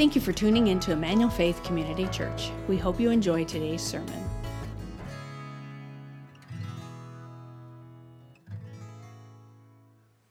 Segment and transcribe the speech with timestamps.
[0.00, 2.50] Thank you for tuning in to Emmanuel Faith Community Church.
[2.68, 4.24] We hope you enjoy today's sermon.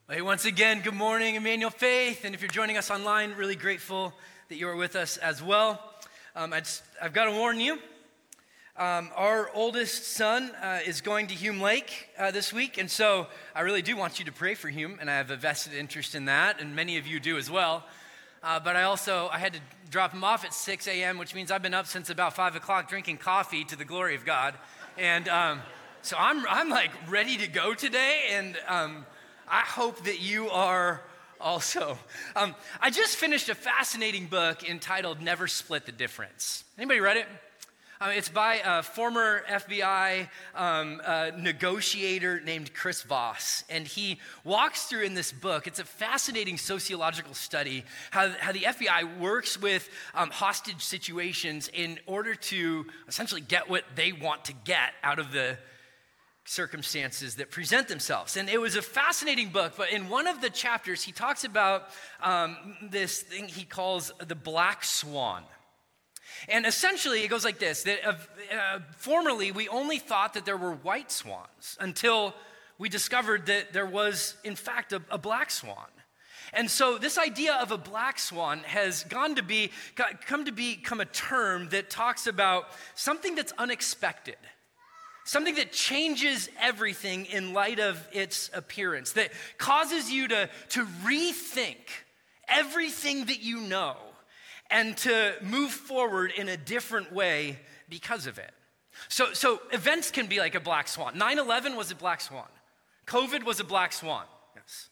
[0.09, 2.25] Hey, once again, good morning, Emmanuel Faith.
[2.25, 4.11] And if you're joining us online, really grateful
[4.47, 5.79] that you are with us as well.
[6.35, 6.63] Um, I
[6.99, 7.77] have got to warn you.
[8.75, 13.27] Um, our oldest son uh, is going to Hume Lake uh, this week, and so
[13.53, 16.15] I really do want you to pray for Hume, and I have a vested interest
[16.15, 17.85] in that, and many of you do as well.
[18.41, 21.51] Uh, but I also I had to drop him off at 6 a.m., which means
[21.51, 24.53] I've been up since about 5 o'clock drinking coffee to the glory of God.
[24.97, 25.61] And um,
[26.01, 29.05] so I'm, I'm like ready to go today, and um,
[29.47, 31.01] I hope that you are
[31.41, 31.97] also.
[32.35, 36.63] Um, I just finished a fascinating book entitled Never Split the Difference.
[36.77, 37.27] Anybody read it?
[38.01, 43.65] Um, it's by a former FBI um, uh, negotiator named Chris Voss.
[43.69, 48.61] And he walks through in this book, it's a fascinating sociological study, how, how the
[48.61, 54.53] FBI works with um, hostage situations in order to essentially get what they want to
[54.63, 55.57] get out of the
[56.45, 58.37] circumstances that present themselves.
[58.37, 61.89] And it was a fascinating book, but in one of the chapters, he talks about
[62.23, 65.43] um, this thing he calls the black swan.
[66.47, 68.13] And essentially, it goes like this that uh,
[68.55, 72.33] uh, formerly we only thought that there were white swans until
[72.77, 75.87] we discovered that there was, in fact, a, a black swan.
[76.53, 79.71] And so, this idea of a black swan has gone to be,
[80.25, 84.37] come to become a term that talks about something that's unexpected,
[85.25, 91.77] something that changes everything in light of its appearance, that causes you to, to rethink
[92.47, 93.95] everything that you know
[94.69, 98.51] and to move forward in a different way because of it.
[99.07, 101.17] So, so events can be like a black swan.
[101.17, 102.47] 9 11 was a black swan,
[103.07, 104.25] COVID was a black swan.
[104.55, 104.89] Yes.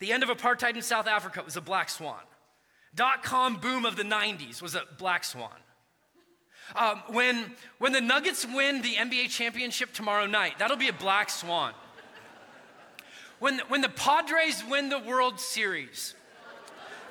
[0.00, 2.20] The end of apartheid in South Africa was a black swan.
[2.94, 5.50] Dot com boom of the 90s was a black swan.
[6.76, 11.28] Um, when, when the Nuggets win the NBA championship tomorrow night, that'll be a black
[11.28, 11.72] swan.
[13.38, 16.14] When, when the Padres win the World Series,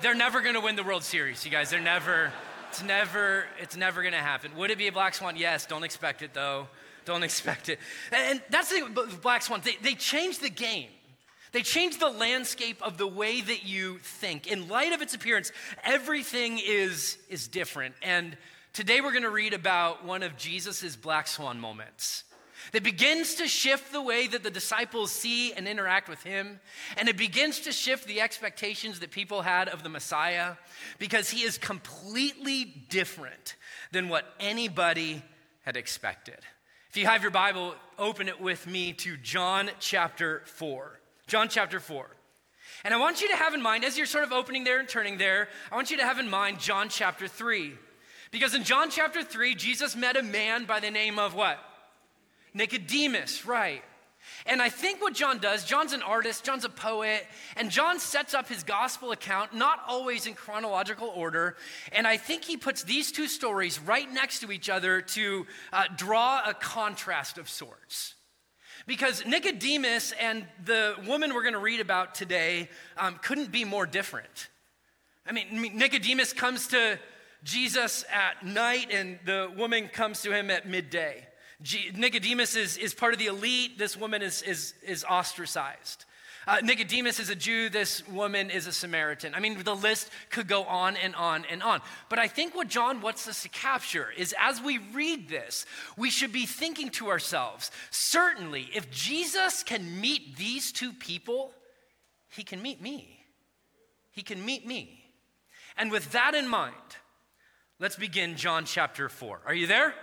[0.02, 1.70] they're never going to win the World Series, you guys.
[1.70, 2.32] They're never,
[2.70, 4.56] it's never, it's never going to happen.
[4.58, 5.36] Would it be a black swan?
[5.38, 5.66] Yes.
[5.66, 6.68] Don't expect it though.
[7.06, 7.80] Don't expect it.
[8.12, 9.64] And that's the thing black swans.
[9.64, 10.90] They, they change the game.
[11.52, 14.48] They change the landscape of the way that you think.
[14.48, 15.52] In light of its appearance,
[15.84, 17.94] everything is, is different.
[18.02, 18.36] And
[18.74, 22.24] today we're going to read about one of Jesus's black swan moments
[22.72, 26.60] that begins to shift the way that the disciples see and interact with him.
[26.98, 30.56] And it begins to shift the expectations that people had of the Messiah
[31.00, 33.56] because he is completely different
[33.92, 35.22] than what anybody
[35.64, 36.40] had expected.
[36.90, 41.00] If you have your Bible, open it with me to John chapter 4.
[41.28, 42.08] John chapter 4.
[42.84, 44.88] And I want you to have in mind, as you're sort of opening there and
[44.88, 47.74] turning there, I want you to have in mind John chapter 3.
[48.32, 51.60] Because in John chapter 3, Jesus met a man by the name of what?
[52.54, 53.84] Nicodemus, right.
[54.46, 57.26] And I think what John does, John's an artist, John's a poet,
[57.56, 61.56] and John sets up his gospel account, not always in chronological order.
[61.92, 65.86] And I think he puts these two stories right next to each other to uh,
[65.96, 68.16] draw a contrast of sorts.
[68.86, 73.86] Because Nicodemus and the woman we're going to read about today um, couldn't be more
[73.86, 74.50] different.
[75.26, 77.00] I mean, Nicodemus comes to
[77.46, 81.26] Jesus at night, and the woman comes to him at midday.
[81.96, 83.78] Nicodemus is, is part of the elite.
[83.78, 86.06] This woman is, is, is ostracized.
[86.46, 89.34] Uh, Nicodemus is a Jew, this woman is a Samaritan.
[89.34, 91.82] I mean, the list could go on and on and on.
[92.10, 95.66] But I think what John wants us to capture is as we read this,
[95.96, 101.54] we should be thinking to ourselves certainly, if Jesus can meet these two people,
[102.30, 103.20] he can meet me.
[104.12, 105.00] He can meet me.
[105.78, 106.76] And with that in mind,
[107.80, 109.42] let's begin John chapter 4.
[109.46, 109.94] Are you there?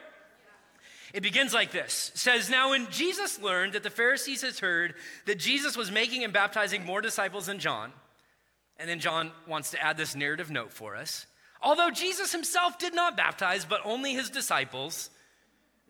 [1.13, 2.13] It begins like this.
[2.15, 4.95] It says, Now when Jesus learned that the Pharisees had heard
[5.27, 7.93] that Jesus was making and baptizing more disciples than John,
[8.79, 11.27] and then John wants to add this narrative note for us.
[11.63, 15.11] Although Jesus himself did not baptize, but only his disciples.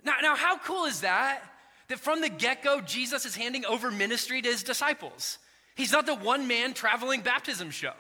[0.05, 1.43] Now, now how cool is that?
[1.89, 5.39] That from the get go, Jesus is handing over ministry to his disciples.
[5.77, 7.95] He's not the one man traveling baptism show.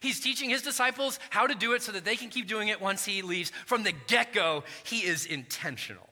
[0.00, 2.80] He's teaching his disciples how to do it so that they can keep doing it
[2.80, 3.52] once he leaves.
[3.66, 6.08] From the get go, he is intentional.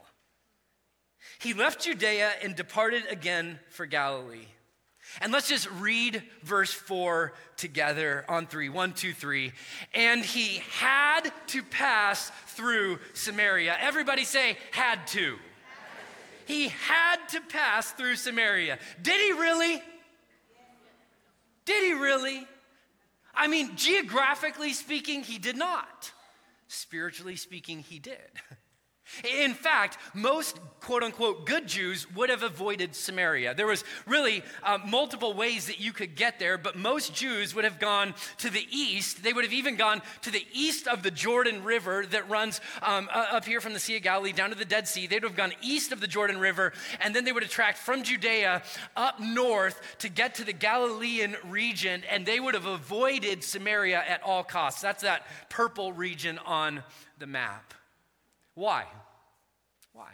[1.39, 4.47] He left Judea and departed again for Galilee.
[5.21, 8.69] And let's just read verse four together on three.
[8.69, 9.53] One, two, three.
[9.95, 13.77] And he had to pass through Samaria.
[13.81, 15.37] Everybody say, had to.
[16.47, 18.79] He had to pass through Samaria.
[19.03, 19.83] Did he really?
[21.65, 22.47] Did he really?
[23.35, 26.13] I mean, geographically speaking, he did not.
[26.67, 28.19] spiritually speaking, he did.
[29.25, 33.55] In fact, most quote unquote good Jews would have avoided Samaria.
[33.55, 37.65] There was really uh, multiple ways that you could get there, but most Jews would
[37.65, 39.23] have gone to the east.
[39.23, 43.09] They would have even gone to the east of the Jordan River that runs um,
[43.13, 45.07] up here from the Sea of Galilee down to the Dead Sea.
[45.07, 47.79] They would have gone east of the Jordan River, and then they would have tracked
[47.79, 48.63] from Judea
[48.97, 54.23] up north to get to the Galilean region, and they would have avoided Samaria at
[54.23, 54.81] all costs.
[54.81, 56.83] That's that purple region on
[57.19, 57.75] the map.
[58.59, 58.85] Why?
[59.93, 60.11] Why?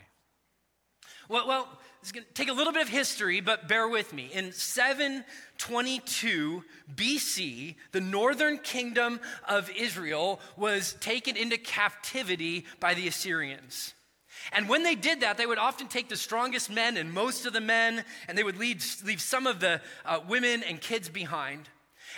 [1.30, 1.66] Well, well,
[2.02, 4.28] it's going to take a little bit of history, but bear with me.
[4.34, 6.62] In 722
[6.94, 9.18] BC, the northern kingdom
[9.48, 13.94] of Israel was taken into captivity by the Assyrians.
[14.52, 17.54] And when they did that, they would often take the strongest men and most of
[17.54, 21.70] the men, and they would leave, leave some of the uh, women and kids behind.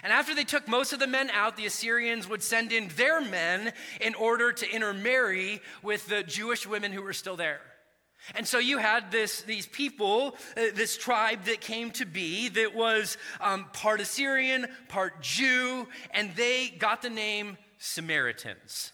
[0.02, 3.20] And after they took most of the men out, the Assyrians would send in their
[3.20, 7.60] men in order to intermarry with the Jewish women who were still there.
[8.34, 12.75] And so you had this, these people, uh, this tribe that came to be that
[12.75, 18.92] was um, part Assyrian, part Jew, and they got the name Samaritans.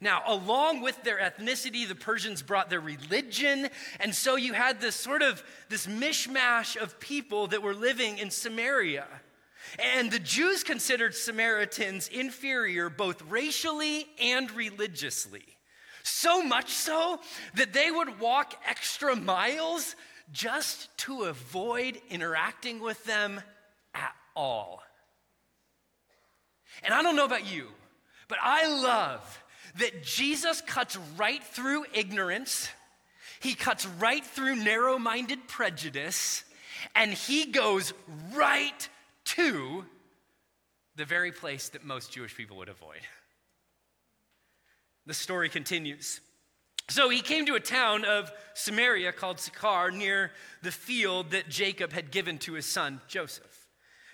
[0.00, 3.68] Now, along with their ethnicity, the Persians brought their religion,
[3.98, 8.30] and so you had this sort of this mishmash of people that were living in
[8.30, 9.06] Samaria.
[9.78, 15.44] And the Jews considered Samaritans inferior both racially and religiously.
[16.02, 17.20] So much so
[17.54, 19.94] that they would walk extra miles
[20.32, 23.40] just to avoid interacting with them
[23.94, 24.82] at all.
[26.82, 27.66] And I don't know about you,
[28.28, 29.42] but I love
[29.78, 32.68] that Jesus cuts right through ignorance,
[33.40, 36.44] he cuts right through narrow minded prejudice,
[36.94, 37.92] and he goes
[38.32, 38.88] right
[39.36, 39.84] to
[40.96, 43.00] the very place that most Jewish people would avoid.
[45.06, 46.20] The story continues.
[46.88, 50.32] So he came to a town of Samaria called Sychar near
[50.62, 53.68] the field that Jacob had given to his son Joseph.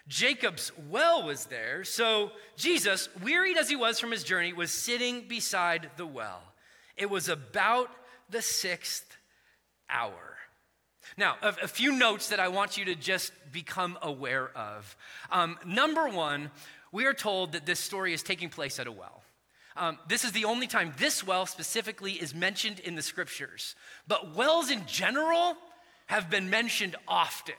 [0.08, 5.26] Jacob's well was there, so Jesus, wearied as he was from his journey, was sitting
[5.26, 6.42] beside the well.
[6.96, 7.90] It was about
[8.30, 9.16] the sixth
[9.90, 10.35] hour.
[11.16, 14.96] Now, a, a, few notes that I want you to just become aware of.
[15.30, 16.50] Um, number one,
[16.92, 19.22] we are told that this story is taking place at a well.
[19.76, 23.74] Um, this is the only time this well specifically is mentioned in the scriptures.
[24.08, 25.56] But wells in general
[26.06, 27.54] have been mentioned often.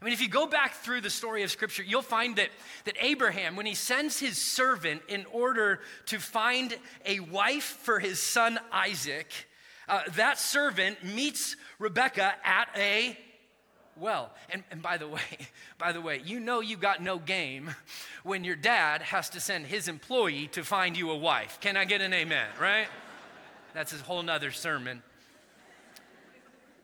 [0.00, 2.50] I mean, if you go back through the story of Scripture, you'll find that,
[2.84, 8.20] that Abraham, when he sends his servant in order to find a wife for his
[8.20, 9.47] son Isaac,
[9.88, 13.18] uh, that servant meets Rebecca at a
[13.96, 14.30] well.
[14.50, 15.20] And, and by the way,
[15.78, 17.74] by the way, you know you got no game
[18.22, 21.58] when your dad has to send his employee to find you a wife.
[21.60, 22.86] Can I get an amen, right?
[23.74, 25.02] That's a whole nother sermon.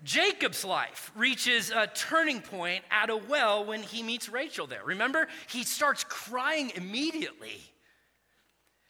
[0.05, 4.85] Jacob's life reaches a turning point at a well when he meets Rachel there.
[4.85, 7.59] Remember, he starts crying immediately.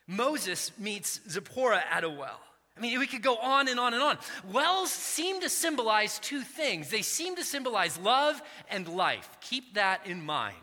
[0.08, 2.40] Moses meets Zipporah at a well.
[2.76, 4.18] I mean, we could go on and on and on.
[4.52, 9.28] Wells seem to symbolize two things they seem to symbolize love and life.
[9.40, 10.56] Keep that in mind.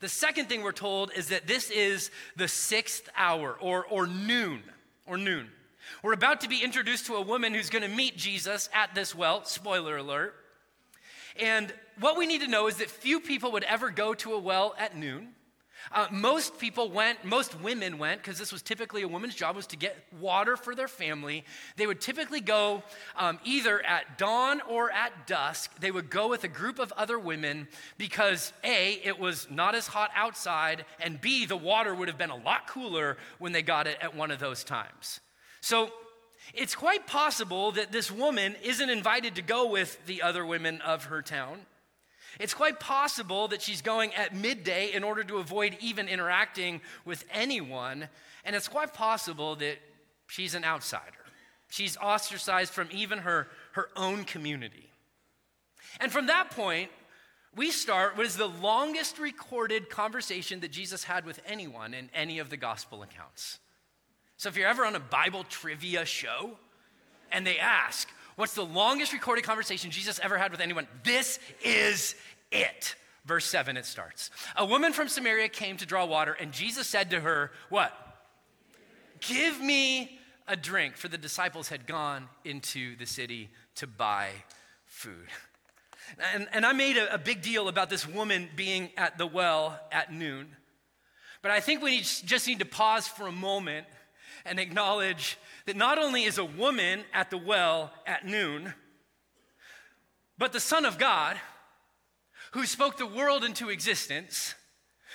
[0.00, 4.62] The second thing we're told is that this is the sixth hour or, or noon,
[5.06, 5.48] or noon.
[6.02, 9.14] We're about to be introduced to a woman who's going to meet Jesus at this
[9.14, 10.34] well, spoiler alert.
[11.38, 14.40] And what we need to know is that few people would ever go to a
[14.40, 15.28] well at noon.
[15.90, 19.66] Uh, most people went, most women went, because this was typically a woman's job, was
[19.68, 21.44] to get water for their family.
[21.76, 22.82] They would typically go
[23.16, 25.78] um, either at dawn or at dusk.
[25.80, 29.86] They would go with a group of other women because A, it was not as
[29.86, 33.86] hot outside, and B, the water would have been a lot cooler when they got
[33.86, 35.20] it at one of those times.
[35.60, 35.90] So
[36.54, 41.04] it's quite possible that this woman isn't invited to go with the other women of
[41.04, 41.60] her town.
[42.40, 47.24] It's quite possible that she's going at midday in order to avoid even interacting with
[47.32, 48.08] anyone.
[48.44, 49.78] And it's quite possible that
[50.26, 51.18] she's an outsider.
[51.68, 54.90] She's ostracized from even her, her own community.
[56.00, 56.90] And from that point,
[57.54, 62.38] we start what is the longest recorded conversation that Jesus had with anyone in any
[62.38, 63.58] of the gospel accounts.
[64.38, 66.58] So if you're ever on a Bible trivia show
[67.30, 68.08] and they ask,
[68.42, 70.88] What's the longest recorded conversation Jesus ever had with anyone?
[71.04, 72.16] This is
[72.50, 72.96] it.
[73.24, 74.30] Verse 7, it starts.
[74.56, 77.92] A woman from Samaria came to draw water, and Jesus said to her, What?
[79.20, 80.18] Give me
[80.48, 84.30] a drink, for the disciples had gone into the city to buy
[84.86, 85.28] food.
[86.34, 89.78] And, and I made a, a big deal about this woman being at the well
[89.92, 90.48] at noon.
[91.42, 93.86] But I think we just need to pause for a moment
[94.44, 98.74] and acknowledge that not only is a woman at the well at noon,
[100.38, 101.36] but the Son of God,
[102.52, 104.54] who spoke the world into existence,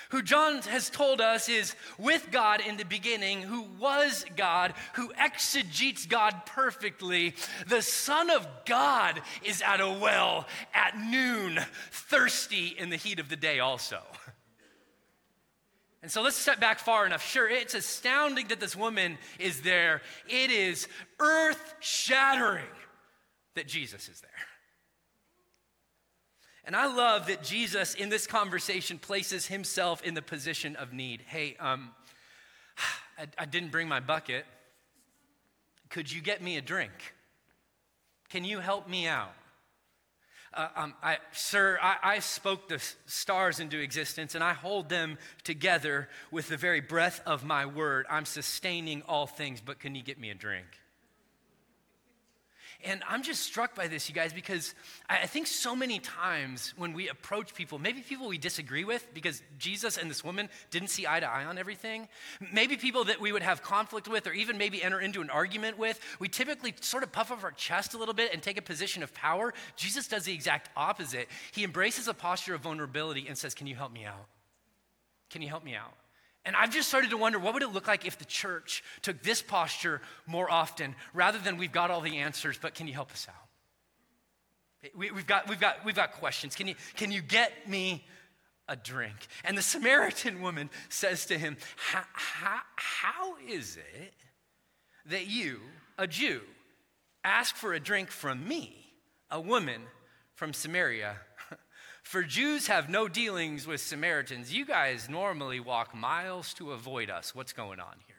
[0.09, 5.11] who John has told us is with God in the beginning, who was God, who
[5.17, 7.35] exegetes God perfectly.
[7.67, 11.59] The Son of God is at a well at noon,
[11.91, 14.01] thirsty in the heat of the day, also.
[16.07, 17.21] And so let's step back far enough.
[17.21, 20.01] Sure, it's astounding that this woman is there.
[20.29, 20.87] It is
[21.19, 22.63] earth shattering
[23.55, 24.31] that Jesus is there.
[26.63, 31.23] And I love that Jesus in this conversation places himself in the position of need.
[31.27, 31.89] Hey, um,
[33.17, 34.45] I, I didn't bring my bucket.
[35.89, 36.93] Could you get me a drink?
[38.29, 39.33] Can you help me out?
[40.57, 45.19] Uh, um, I, sir, I, I spoke the stars into existence and I hold them
[45.43, 48.07] together with the very breath of my word.
[48.09, 50.65] I'm sustaining all things, but can you get me a drink?
[52.83, 54.75] And I'm just struck by this, you guys, because
[55.09, 59.41] I think so many times when we approach people, maybe people we disagree with because
[59.57, 62.07] Jesus and this woman didn't see eye to eye on everything,
[62.53, 65.79] maybe people that we would have conflict with or even maybe enter into an argument
[65.79, 68.61] with, we typically sort of puff up our chest a little bit and take a
[68.61, 69.53] position of power.
[69.75, 71.27] Jesus does the exact opposite.
[71.51, 74.27] He embraces a posture of vulnerability and says, Can you help me out?
[75.29, 75.93] Can you help me out?
[76.47, 79.21] And I've just started to wonder what would it look like if the church took
[79.21, 83.11] this posture more often rather than we've got all the answers, but can you help
[83.11, 84.95] us out?
[84.95, 86.55] We, have got, we've, got, we've got questions.
[86.55, 88.05] Can you, can you get me
[88.69, 89.27] a drink?
[89.43, 94.13] And the Samaritan woman says to him, How is it
[95.07, 95.59] that you,
[95.97, 96.39] a Jew,
[97.25, 98.93] ask for a drink from me,
[99.29, 99.81] a woman
[100.35, 101.17] from Samaria?
[102.07, 104.53] For Jews have no dealings with Samaritans.
[104.53, 107.35] You guys normally walk miles to avoid us.
[107.35, 108.15] What's going on here?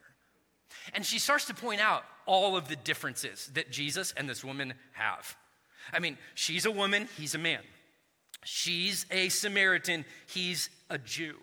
[0.92, 4.74] And she starts to point out all of the differences that Jesus and this woman
[4.92, 5.34] have.
[5.90, 7.62] I mean, she's a woman, he's a man.
[8.44, 11.36] She's a Samaritan, he's a Jew.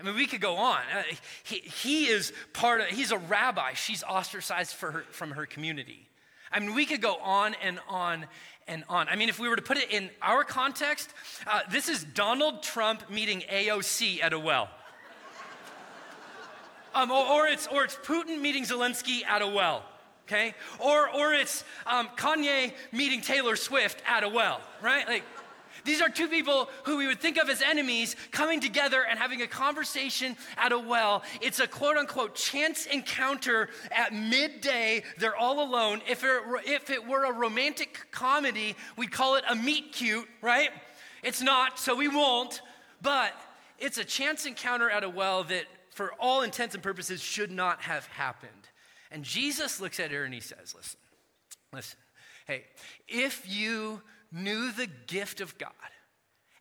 [0.00, 0.80] I mean, we could go on.
[0.92, 1.04] Uh,
[1.44, 3.74] he, he is part of, he's a rabbi.
[3.74, 6.08] She's ostracized her, from her community.
[6.50, 8.26] I mean, we could go on and on
[8.68, 9.08] and on.
[9.08, 11.10] I mean, if we were to put it in our context,
[11.46, 14.68] uh, this is Donald Trump meeting AOC at a well.
[16.94, 19.84] Um, or, or, it's, or it's Putin meeting Zelensky at a well,
[20.26, 20.54] okay?
[20.78, 25.06] Or, or it's um, Kanye meeting Taylor Swift at a well, right?
[25.06, 25.22] Like,
[25.88, 29.40] these are two people who we would think of as enemies coming together and having
[29.40, 31.22] a conversation at a well.
[31.40, 35.02] It's a quote unquote chance encounter at midday.
[35.16, 36.02] They're all alone.
[36.06, 40.68] If it, if it were a romantic comedy, we'd call it a meet cute, right?
[41.22, 42.60] It's not, so we won't.
[43.00, 43.32] But
[43.78, 45.64] it's a chance encounter at a well that,
[45.94, 48.52] for all intents and purposes, should not have happened.
[49.10, 51.00] And Jesus looks at her and he says, Listen,
[51.72, 51.98] listen,
[52.46, 52.64] hey,
[53.08, 54.02] if you
[54.32, 55.72] knew the gift of God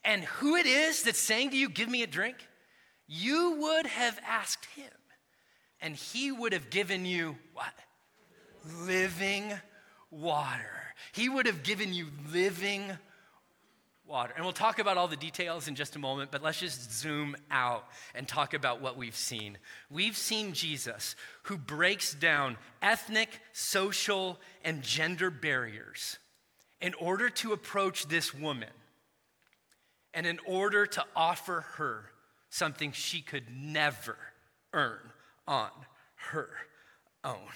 [0.03, 2.37] and who it is that's saying to you, Give me a drink,
[3.07, 4.91] you would have asked him,
[5.81, 7.73] and he would have given you what?
[8.85, 9.53] Living
[10.09, 10.71] water.
[11.11, 12.91] He would have given you living
[14.05, 14.33] water.
[14.35, 17.35] And we'll talk about all the details in just a moment, but let's just zoom
[17.51, 19.57] out and talk about what we've seen.
[19.89, 26.17] We've seen Jesus who breaks down ethnic, social, and gender barriers
[26.81, 28.69] in order to approach this woman
[30.13, 32.05] and in order to offer her
[32.49, 34.17] something she could never
[34.73, 35.11] earn
[35.47, 35.69] on
[36.15, 36.49] her
[37.23, 37.49] own.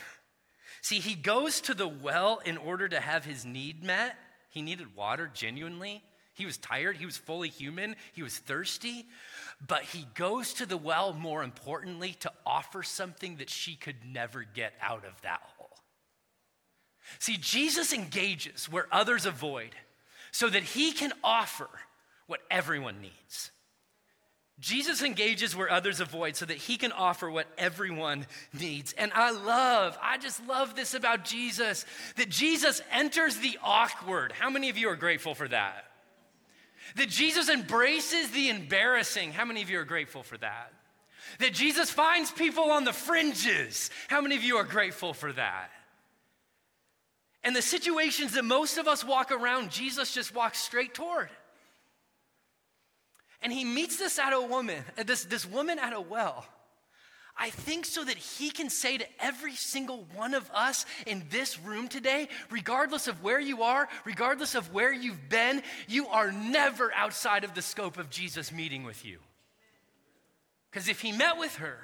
[0.82, 4.16] See, he goes to the well in order to have his need met.
[4.50, 6.04] He needed water genuinely.
[6.34, 6.98] He was tired.
[6.98, 7.96] He was fully human.
[8.14, 9.06] He was thirsty.
[9.66, 14.44] But he goes to the well, more importantly, to offer something that she could never
[14.44, 15.42] get out of that.
[17.20, 19.72] See, Jesus engages where others avoid
[20.32, 21.70] so that he can offer
[22.28, 23.52] what everyone needs.
[24.62, 28.28] Jesus engages where others avoid so that he can offer what everyone
[28.58, 28.94] needs.
[28.94, 31.84] And I love, I just love this about Jesus
[32.16, 34.32] that Jesus enters the awkward.
[34.32, 35.86] How many of you are grateful for that?
[36.96, 39.32] That Jesus embraces the embarrassing.
[39.32, 40.72] How many of you are grateful for that?
[41.40, 43.90] That Jesus finds people on the fringes.
[44.10, 45.72] How many of you are grateful for that?
[47.44, 51.30] And the situations that most of us walk around, Jesus just walks straight toward.
[53.42, 56.46] And he meets this at a woman, uh, this, this woman at a well.
[57.36, 61.60] I think so that he can say to every single one of us in this
[61.60, 66.94] room today, regardless of where you are, regardless of where you've been, you are never
[66.94, 69.18] outside of the scope of Jesus meeting with you.
[70.70, 71.78] Because if he met with her,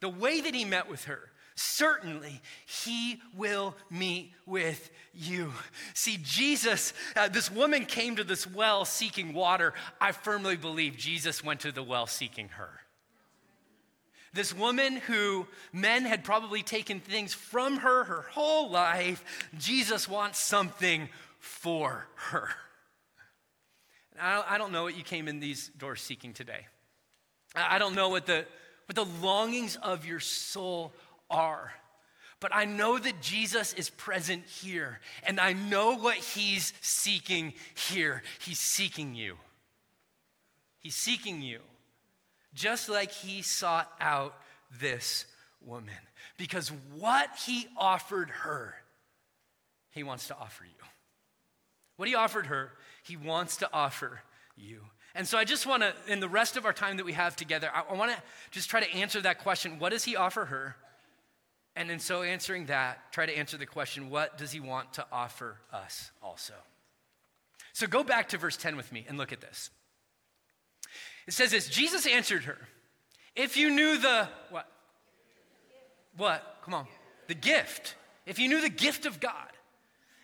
[0.00, 5.52] the way that he met with her, certainly he will meet with you.
[5.94, 9.74] See, Jesus, uh, this woman came to this well seeking water.
[10.00, 12.80] I firmly believe Jesus went to the well seeking her.
[14.32, 19.24] This woman who men had probably taken things from her her whole life,
[19.58, 21.08] Jesus wants something
[21.40, 22.48] for her.
[24.20, 26.66] I don't know what you came in these doors seeking today.
[27.54, 28.44] I don't know what the,
[28.86, 30.92] what the longings of your soul
[31.30, 31.72] are.
[32.40, 37.52] But I know that Jesus is present here, and I know what he's seeking
[37.90, 38.22] here.
[38.40, 39.36] He's seeking you.
[40.78, 41.60] He's seeking you,
[42.54, 44.34] just like he sought out
[44.80, 45.26] this
[45.60, 45.94] woman.
[46.38, 48.74] Because what he offered her,
[49.90, 50.84] he wants to offer you.
[51.96, 52.72] What he offered her,
[53.02, 54.22] he wants to offer
[54.56, 54.80] you.
[55.14, 57.36] And so I just want to, in the rest of our time that we have
[57.36, 60.76] together, I, want to just try to answer that question what does he offer her?
[61.76, 65.06] And in so answering that, try to answer the question what does he want to
[65.12, 66.54] offer us also?
[67.72, 69.70] So go back to verse 10 with me and look at this.
[71.26, 72.58] It says this Jesus answered her,
[73.36, 74.66] If you knew the what?
[76.16, 76.58] What?
[76.64, 76.86] Come on.
[77.28, 77.94] The gift.
[78.26, 79.48] If you knew the gift of God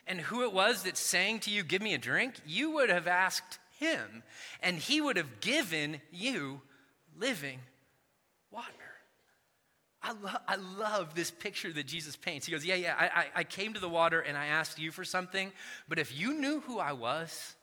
[0.06, 3.06] and who it was that sang to you, Give me a drink, you would have
[3.06, 4.22] asked him,
[4.62, 6.60] and he would have given you
[7.18, 7.60] living
[8.50, 8.66] water.
[10.06, 12.46] I, lo- I love this picture that Jesus paints.
[12.46, 14.92] He goes, Yeah, yeah, I, I, I came to the water and I asked you
[14.92, 15.50] for something,
[15.88, 17.56] but if you knew who I was,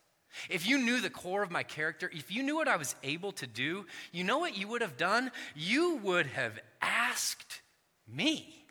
[0.49, 3.31] if you knew the core of my character, if you knew what I was able
[3.33, 5.31] to do, you know what you would have done?
[5.55, 7.61] You would have asked
[8.07, 8.65] me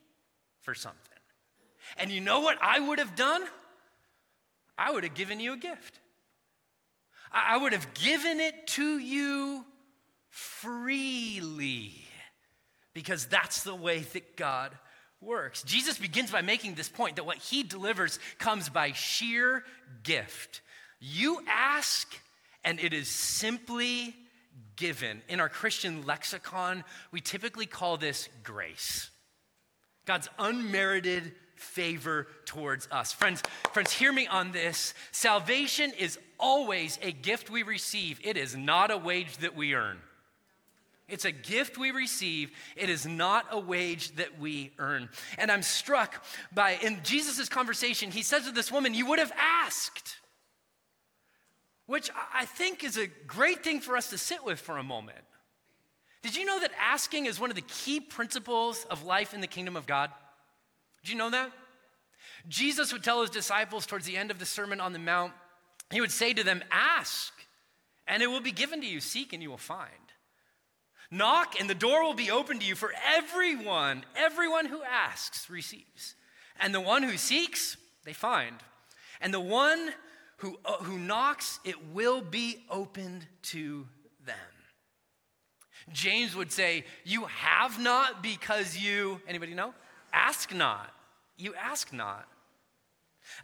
[0.60, 0.98] for something.
[1.96, 3.42] And you know what I would have done?
[4.76, 5.98] I would have given you a gift.
[7.32, 9.64] I would have given it to you
[10.28, 12.01] freely
[12.94, 14.72] because that's the way that God
[15.20, 15.62] works.
[15.62, 19.64] Jesus begins by making this point that what he delivers comes by sheer
[20.02, 20.60] gift.
[21.00, 22.12] You ask,
[22.64, 24.14] and it is simply
[24.76, 25.22] given.
[25.28, 29.10] In our Christian lexicon, we typically call this grace.
[30.04, 33.12] God's unmerited favor towards us.
[33.12, 34.94] Friends, friends, hear me on this.
[35.12, 38.20] Salvation is always a gift we receive.
[38.24, 39.98] It is not a wage that we earn.
[41.12, 42.50] It's a gift we receive.
[42.74, 45.10] It is not a wage that we earn.
[45.36, 49.32] And I'm struck by, in Jesus' conversation, he says to this woman, You would have
[49.36, 50.16] asked,
[51.84, 55.18] which I think is a great thing for us to sit with for a moment.
[56.22, 59.46] Did you know that asking is one of the key principles of life in the
[59.46, 60.10] kingdom of God?
[61.04, 61.52] Did you know that?
[62.48, 65.32] Jesus would tell his disciples towards the end of the Sermon on the Mount,
[65.90, 67.34] he would say to them, Ask,
[68.06, 69.00] and it will be given to you.
[69.00, 69.90] Seek, and you will find.
[71.12, 74.02] Knock, and the door will be open to you for everyone.
[74.16, 76.14] Everyone who asks receives.
[76.58, 78.56] And the one who seeks, they find.
[79.20, 79.92] And the one
[80.38, 83.86] who, uh, who knocks, it will be opened to
[84.24, 84.36] them.
[85.92, 89.74] James would say, You have not because you, anybody know?
[90.14, 90.94] Ask not.
[91.36, 92.26] You ask not.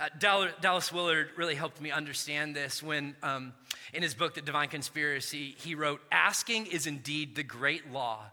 [0.01, 3.53] Uh, Dallas Willard really helped me understand this when, um,
[3.93, 8.27] in his book, The Divine Conspiracy, he wrote Asking is indeed the great law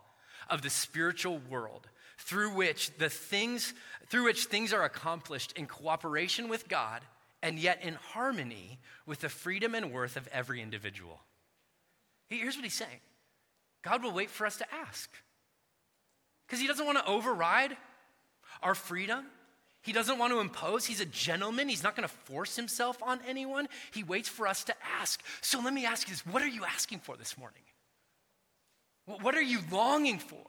[0.50, 1.88] of the spiritual world
[2.18, 3.74] through which the things
[4.08, 7.02] through which things are accomplished in cooperation with God
[7.42, 11.20] and yet in harmony with the freedom and worth of every individual.
[12.30, 13.00] Here's what he's saying
[13.84, 15.10] God will wait for us to ask
[16.46, 17.78] because he doesn't want to override
[18.62, 19.26] our freedom.
[19.86, 20.84] He doesn't want to impose.
[20.84, 21.70] He's a gentleman.
[21.70, 23.68] He's not going to force himself on anyone.
[23.94, 25.22] He waits for us to ask.
[25.42, 27.62] So let me ask you this what are you asking for this morning?
[29.06, 30.42] What are you longing for?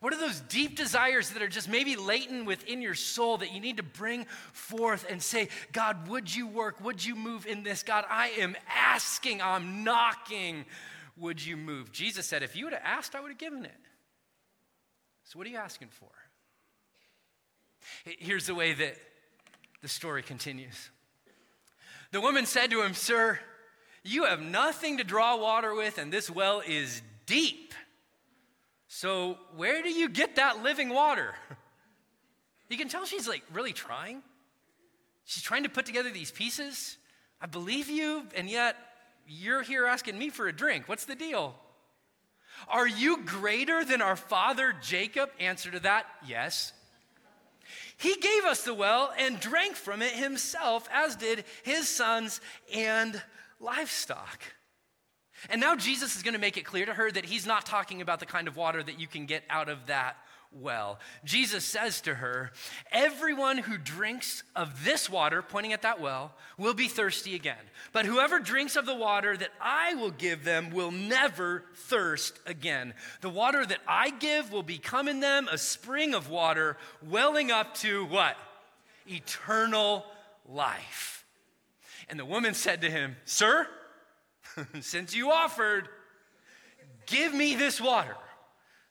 [0.00, 3.60] What are those deep desires that are just maybe latent within your soul that you
[3.60, 6.82] need to bring forth and say, God, would you work?
[6.82, 7.84] Would you move in this?
[7.84, 10.64] God, I am asking, I'm knocking.
[11.16, 11.92] Would you move?
[11.92, 13.80] Jesus said, if you would have asked, I would have given it.
[15.22, 16.10] So what are you asking for?
[18.04, 18.96] Here's the way that
[19.82, 20.90] the story continues.
[22.12, 23.38] The woman said to him, Sir,
[24.02, 27.74] you have nothing to draw water with, and this well is deep.
[28.88, 31.34] So, where do you get that living water?
[32.70, 34.22] You can tell she's like really trying.
[35.26, 36.96] She's trying to put together these pieces.
[37.40, 38.76] I believe you, and yet
[39.28, 40.88] you're here asking me for a drink.
[40.88, 41.54] What's the deal?
[42.68, 45.30] Are you greater than our father Jacob?
[45.38, 46.72] Answer to that, yes.
[47.96, 52.40] He gave us the well and drank from it himself, as did his sons
[52.72, 53.20] and
[53.60, 54.42] livestock.
[55.50, 58.00] And now Jesus is going to make it clear to her that he's not talking
[58.00, 60.16] about the kind of water that you can get out of that
[60.60, 60.98] well.
[61.24, 62.52] Jesus says to her,
[62.92, 67.56] Everyone who drinks of this water, pointing at that well, will be thirsty again.
[67.92, 72.94] But whoever drinks of the water that I will give them will never thirst again.
[73.20, 77.74] The water that I give will become in them a spring of water welling up
[77.76, 78.36] to what?
[79.06, 80.04] Eternal
[80.48, 81.24] life.
[82.08, 83.66] And the woman said to him, Sir,
[84.80, 85.88] since you offered,
[87.06, 88.16] give me this water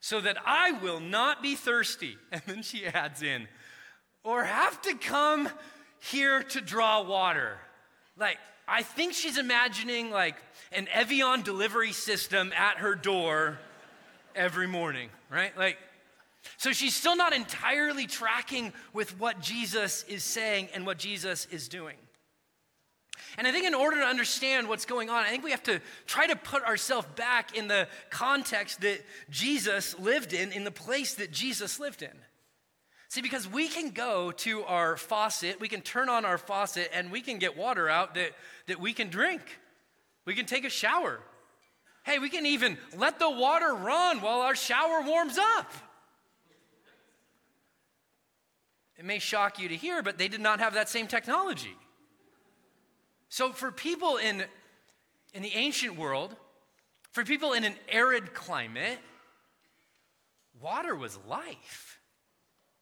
[0.04, 2.18] so that I will not be thirsty.
[2.34, 3.48] And then she adds in,
[4.26, 5.48] or have to come
[6.12, 7.58] here to draw water.
[8.18, 8.38] Like,
[8.68, 10.36] I think she's imagining like
[10.74, 13.60] an Evian delivery system at her door
[14.36, 15.58] every morning, right?
[15.58, 15.78] Like,
[16.58, 21.70] so she's still not entirely tracking with what Jesus is saying and what Jesus is
[21.70, 21.96] doing.
[23.38, 25.82] And I think in order to understand what's going on, I think we have to
[26.06, 31.16] try to put ourselves back in the context that Jesus lived in, in the place
[31.16, 32.12] that Jesus lived in.
[33.10, 37.12] See, because we can go to our faucet, we can turn on our faucet, and
[37.12, 38.32] we can get water out that,
[38.68, 39.42] that we can drink.
[40.26, 41.20] We can take a shower.
[42.04, 45.72] Hey, we can even let the water run while our shower warms up.
[48.98, 51.76] It may shock you to hear, but they did not have that same technology.
[53.34, 54.44] So, for people in,
[55.34, 56.36] in the ancient world,
[57.14, 59.00] for people in an arid climate,
[60.62, 62.00] water was life.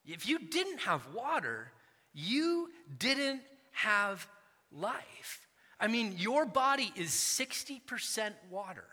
[0.05, 1.71] If you didn't have water,
[2.13, 3.39] you didn't
[3.71, 4.27] have
[4.73, 5.47] life.
[5.79, 8.83] I mean, your body is 60% water.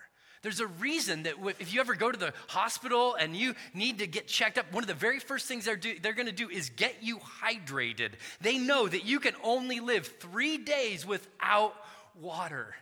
[0.43, 4.07] There's a reason that if you ever go to the hospital and you need to
[4.07, 6.49] get checked up, one of the very first things they're, do, they're going to do
[6.49, 8.13] is get you hydrated.
[8.41, 11.75] They know that you can only live three days without
[12.21, 12.75] water.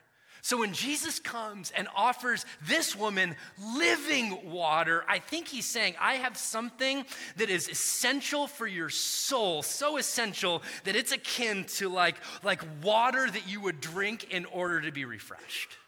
[0.43, 3.35] So when Jesus comes and offers this woman
[3.77, 7.05] living water, I think he's saying, I have something
[7.37, 12.15] that is essential for your soul, so essential that it's akin to like,
[12.45, 15.79] like water that you would drink in order to be refreshed.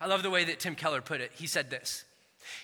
[0.00, 1.32] I love the way that Tim Keller put it.
[1.34, 2.04] He said this.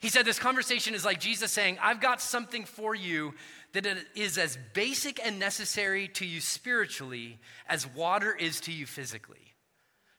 [0.00, 3.34] He said, This conversation is like Jesus saying, I've got something for you
[3.72, 9.54] that is as basic and necessary to you spiritually as water is to you physically.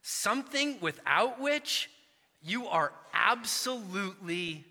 [0.02, 1.90] Something without which
[2.42, 4.66] you are absolutely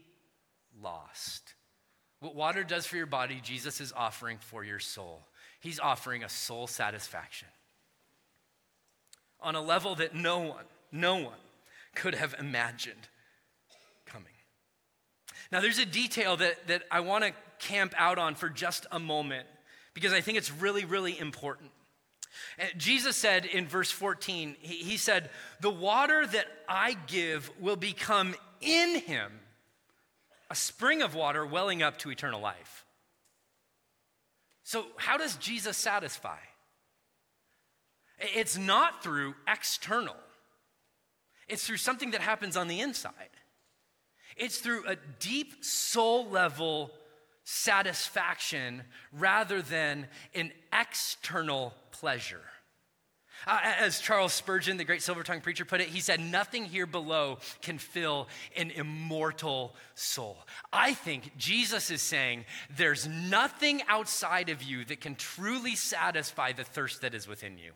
[0.82, 1.54] lost.
[2.20, 5.26] What water does for your body, Jesus is offering for your soul.
[5.60, 7.48] He's offering a soul satisfaction
[9.40, 11.41] on a level that no one, no one
[11.94, 13.08] could have imagined
[14.06, 14.32] coming.
[15.50, 18.98] Now, there's a detail that, that I want to camp out on for just a
[18.98, 19.46] moment
[19.94, 21.70] because I think it's really, really important.
[22.58, 27.76] Uh, Jesus said in verse 14, he, he said, The water that I give will
[27.76, 29.32] become in him
[30.50, 32.84] a spring of water welling up to eternal life.
[34.64, 36.38] So, how does Jesus satisfy?
[38.18, 40.16] It's not through external
[41.52, 43.12] it's through something that happens on the inside.
[44.36, 46.90] It's through a deep soul level
[47.44, 52.40] satisfaction rather than an external pleasure.
[53.46, 56.86] Uh, as Charles Spurgeon, the great silver tongue preacher, put it, he said, Nothing here
[56.86, 60.38] below can fill an immortal soul.
[60.72, 62.44] I think Jesus is saying
[62.76, 67.72] there's nothing outside of you that can truly satisfy the thirst that is within you.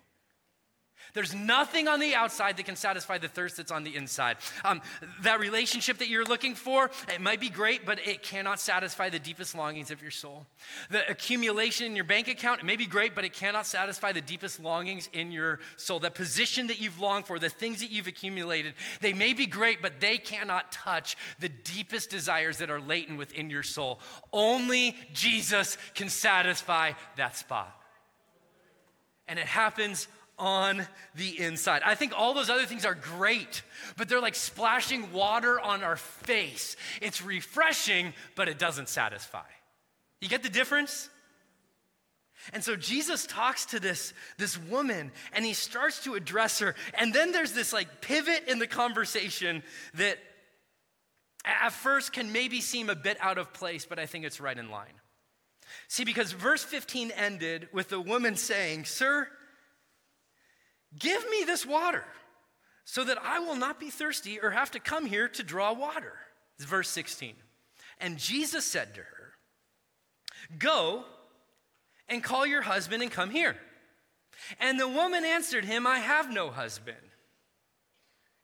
[1.17, 4.37] There's nothing on the outside that can satisfy the thirst that's on the inside.
[4.67, 4.83] Um,
[5.23, 9.19] that relationship that you're looking for, it might be great, but it cannot satisfy the
[9.19, 10.45] deepest longings of your soul.
[10.91, 14.21] The accumulation in your bank account, it may be great, but it cannot satisfy the
[14.21, 16.01] deepest longings in your soul.
[16.01, 19.81] The position that you've longed for, the things that you've accumulated, they may be great,
[19.81, 24.01] but they cannot touch the deepest desires that are latent within your soul.
[24.35, 27.75] Only Jesus can satisfy that spot.
[29.29, 31.83] And it happens on the inside.
[31.85, 33.63] I think all those other things are great,
[33.97, 36.77] but they're like splashing water on our face.
[37.01, 39.47] It's refreshing, but it doesn't satisfy.
[40.21, 41.09] You get the difference?
[42.53, 46.75] And so Jesus talks to this, this woman and he starts to address her.
[46.95, 49.63] And then there's this like pivot in the conversation
[49.95, 50.19] that
[51.45, 54.57] at first can maybe seem a bit out of place, but I think it's right
[54.57, 54.87] in line.
[55.89, 59.29] See, because verse 15 ended with the woman saying, Sir,
[60.99, 62.05] Give me this water
[62.85, 66.15] so that I will not be thirsty or have to come here to draw water.
[66.59, 67.35] Verse 16.
[68.01, 69.33] And Jesus said to her,
[70.59, 71.05] Go
[72.09, 73.57] and call your husband and come here.
[74.61, 76.97] And the woman answered him, I have no husband.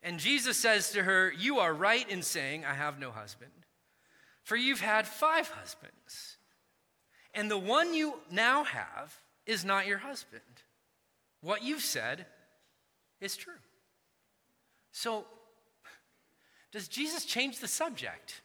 [0.02, 3.52] And Jesus says to her, You are right in saying, I have no husband,
[4.42, 6.38] for you've had five husbands,
[7.34, 10.42] and the one you now have is not your husband.
[11.40, 12.26] What you've said
[13.22, 13.54] is true.
[14.90, 15.24] So,
[16.70, 18.42] does Jesus change the subject?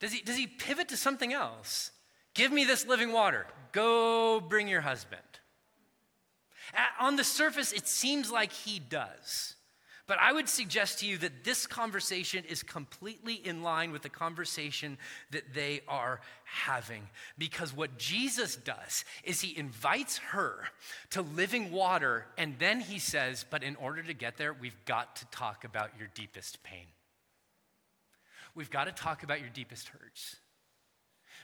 [0.00, 1.92] Does he, does he pivot to something else?
[2.34, 3.46] Give me this living water.
[3.72, 5.22] Go bring your husband.
[6.98, 9.54] On the surface, it seems like he does.
[10.08, 14.08] But I would suggest to you that this conversation is completely in line with the
[14.08, 14.98] conversation
[15.30, 17.08] that they are having.
[17.38, 20.64] Because what Jesus does is he invites her
[21.10, 25.16] to living water, and then he says, But in order to get there, we've got
[25.16, 26.86] to talk about your deepest pain.
[28.54, 30.36] We've got to talk about your deepest hurts.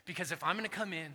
[0.05, 1.15] Because if I'm going to come in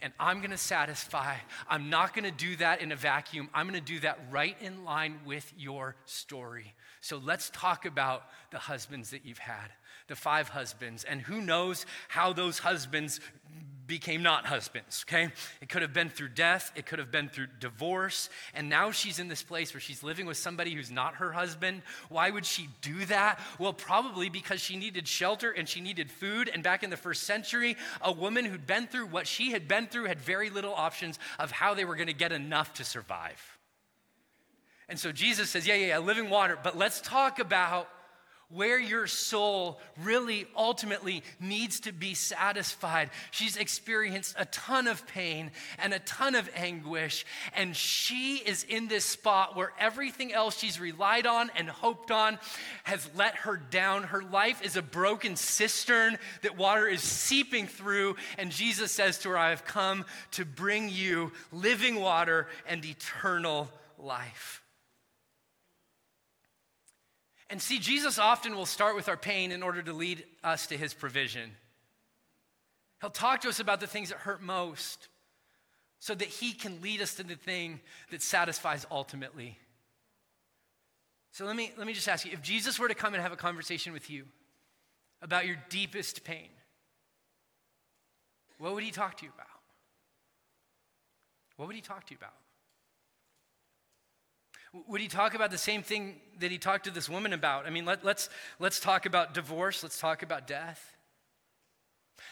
[0.00, 1.36] and I'm to satisfy.
[1.68, 3.48] I'm not to do that in a vacuum.
[3.54, 6.74] I'm to do that right in line with your story.
[7.00, 9.70] So let's talk about the husbands that you've had,
[10.08, 13.20] the five husbands, and who knows how those husbands
[13.92, 15.30] became not husbands, okay?
[15.60, 19.18] It could have been through death, it could have been through divorce, and now she's
[19.18, 21.82] in this place where she's living with somebody who's not her husband.
[22.08, 23.38] Why would she do that?
[23.58, 26.48] Well, probably because she needed shelter and she needed food.
[26.48, 29.86] And back in the first century, a woman who'd been through what she had been
[29.86, 33.58] through had very little options of how they were gonna get enough to survive.
[34.88, 37.90] And so Jesus says, Yeah, yeah, yeah, living water, but let's talk about
[38.52, 43.10] where your soul really ultimately needs to be satisfied.
[43.30, 47.24] She's experienced a ton of pain and a ton of anguish,
[47.56, 52.38] and she is in this spot where everything else she's relied on and hoped on
[52.84, 54.04] has let her down.
[54.04, 59.30] Her life is a broken cistern that water is seeping through, and Jesus says to
[59.30, 64.61] her, I have come to bring you living water and eternal life.
[67.52, 70.76] And see, Jesus often will start with our pain in order to lead us to
[70.78, 71.50] his provision.
[73.02, 75.08] He'll talk to us about the things that hurt most
[75.98, 79.58] so that he can lead us to the thing that satisfies ultimately.
[81.32, 83.32] So let me, let me just ask you if Jesus were to come and have
[83.32, 84.24] a conversation with you
[85.20, 86.48] about your deepest pain,
[88.56, 89.46] what would he talk to you about?
[91.56, 92.32] What would he talk to you about?
[94.88, 97.66] Would he talk about the same thing that he talked to this woman about?
[97.66, 100.96] I mean, let, us let's, let's talk about divorce, let's talk about death.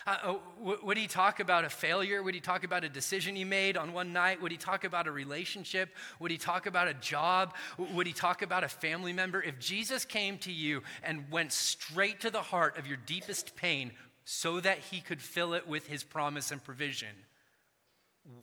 [0.06, 0.40] Uh, oh,
[0.82, 2.22] would he talk about a failure?
[2.22, 4.40] Would he talk about a decision he made on one night?
[4.40, 5.90] Would he talk about a relationship?
[6.20, 7.54] Would he talk about a job?
[7.76, 9.42] Would he talk about a family member?
[9.42, 13.92] If Jesus came to you and went straight to the heart of your deepest pain
[14.24, 17.14] so that he could fill it with his promise and provision,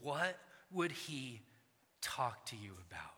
[0.01, 0.37] what
[0.71, 1.41] would he
[2.01, 3.16] talk to you about?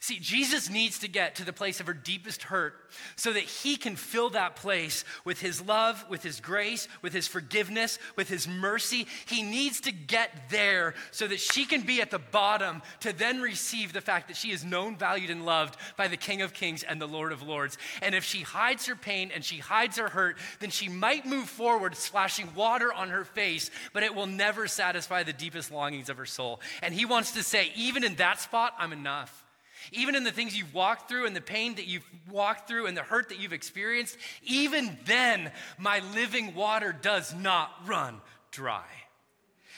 [0.00, 2.74] See, Jesus needs to get to the place of her deepest hurt
[3.16, 7.26] so that he can fill that place with his love, with his grace, with his
[7.26, 9.06] forgiveness, with his mercy.
[9.26, 13.40] He needs to get there so that she can be at the bottom to then
[13.40, 16.82] receive the fact that she is known, valued, and loved by the King of Kings
[16.82, 17.78] and the Lord of Lords.
[18.02, 21.48] And if she hides her pain and she hides her hurt, then she might move
[21.48, 26.18] forward splashing water on her face, but it will never satisfy the deepest longings of
[26.18, 26.60] her soul.
[26.82, 29.45] And he wants to say, even in that spot, I'm enough.
[29.92, 32.96] Even in the things you've walked through and the pain that you've walked through and
[32.96, 38.20] the hurt that you've experienced, even then, my living water does not run
[38.50, 38.84] dry.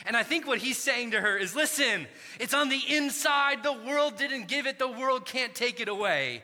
[0.07, 2.07] And I think what he's saying to her is listen,
[2.39, 3.63] it's on the inside.
[3.63, 6.43] The world didn't give it, the world can't take it away.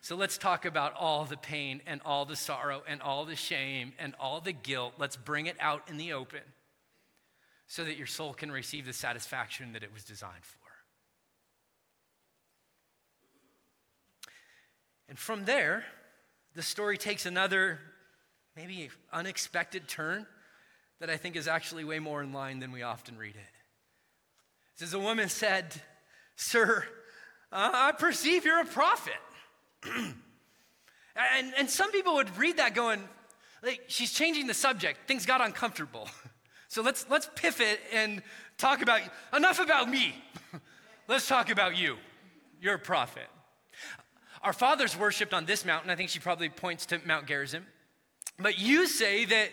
[0.00, 3.92] So let's talk about all the pain and all the sorrow and all the shame
[3.98, 4.94] and all the guilt.
[4.98, 6.42] Let's bring it out in the open
[7.66, 10.65] so that your soul can receive the satisfaction that it was designed for.
[15.08, 15.84] And from there,
[16.54, 17.78] the story takes another,
[18.56, 20.26] maybe unexpected turn
[21.00, 23.54] that I think is actually way more in line than we often read it.
[24.74, 25.74] It says, A woman said,
[26.36, 26.84] Sir,
[27.52, 29.14] I perceive you're a prophet.
[29.84, 33.02] and, and some people would read that going,
[33.62, 35.06] like, she's changing the subject.
[35.06, 36.08] Things got uncomfortable.
[36.68, 38.22] so let's, let's pivot and
[38.58, 39.00] talk about,
[39.34, 40.14] enough about me.
[41.08, 41.96] let's talk about you.
[42.60, 43.26] You're a prophet.
[44.46, 45.90] Our fathers worshiped on this mountain.
[45.90, 47.66] I think she probably points to Mount Gerizim.
[48.38, 49.48] But you say that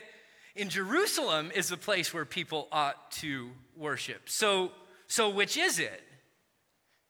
[0.56, 4.30] in Jerusalem is the place where people ought to worship.
[4.30, 4.72] So,
[5.08, 6.04] so which is it?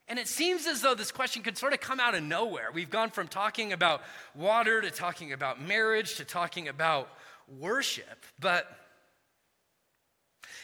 [0.08, 2.70] And it seems as though this question could sort of come out of nowhere.
[2.72, 4.00] We've gone from talking about
[4.34, 7.10] water to talking about marriage to talking about
[7.58, 8.24] worship.
[8.40, 8.66] But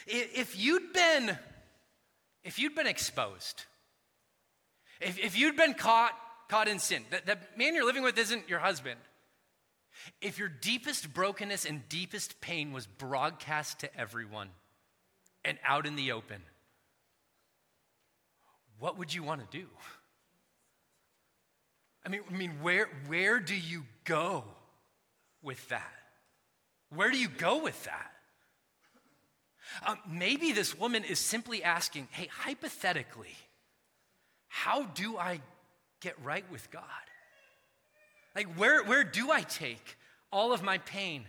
[0.07, 1.37] if you'd been,
[2.43, 3.65] if you'd been exposed,
[4.99, 6.13] if, if you'd been caught
[6.51, 7.03] caught in sin.
[7.11, 8.99] That, that man you're living with isn't your husband.
[10.21, 14.49] If your deepest brokenness and deepest pain was broadcast to everyone
[15.45, 16.41] and out in the open,
[18.79, 19.65] what would you want to do?
[22.05, 24.43] I mean, I mean where, where do you go
[25.41, 25.93] with that?
[26.93, 28.11] Where do you go with that?
[29.87, 33.35] Um, maybe this woman is simply asking, hey, hypothetically,
[34.49, 35.39] how do I
[36.01, 36.83] get right with God?
[38.35, 39.97] Like, where, where do I take
[40.31, 41.25] all of my pain?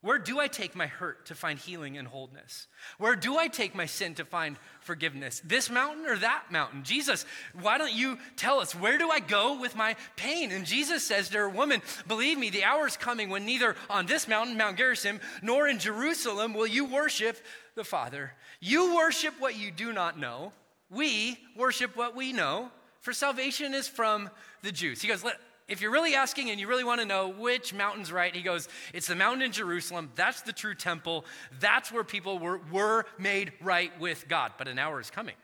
[0.00, 2.68] Where do I take my hurt to find healing and wholeness?
[2.98, 5.42] Where do I take my sin to find forgiveness?
[5.44, 6.84] This mountain or that mountain?
[6.84, 7.26] Jesus,
[7.60, 10.52] why don't you tell us, where do I go with my pain?
[10.52, 14.06] And Jesus says to her, Woman, believe me, the hour is coming when neither on
[14.06, 17.36] this mountain, Mount Gerizim, nor in Jerusalem will you worship
[17.74, 18.32] the Father.
[18.60, 20.52] You worship what you do not know.
[20.90, 22.70] We worship what we know,
[23.08, 24.28] for salvation is from
[24.60, 25.00] the Jews.
[25.00, 25.24] He goes,
[25.66, 28.68] if you're really asking and you really want to know which mountain's right, he goes,
[28.92, 30.10] It's the mountain in Jerusalem.
[30.14, 31.24] That's the true temple.
[31.58, 34.52] That's where people were, were made right with God.
[34.58, 35.36] But an hour is coming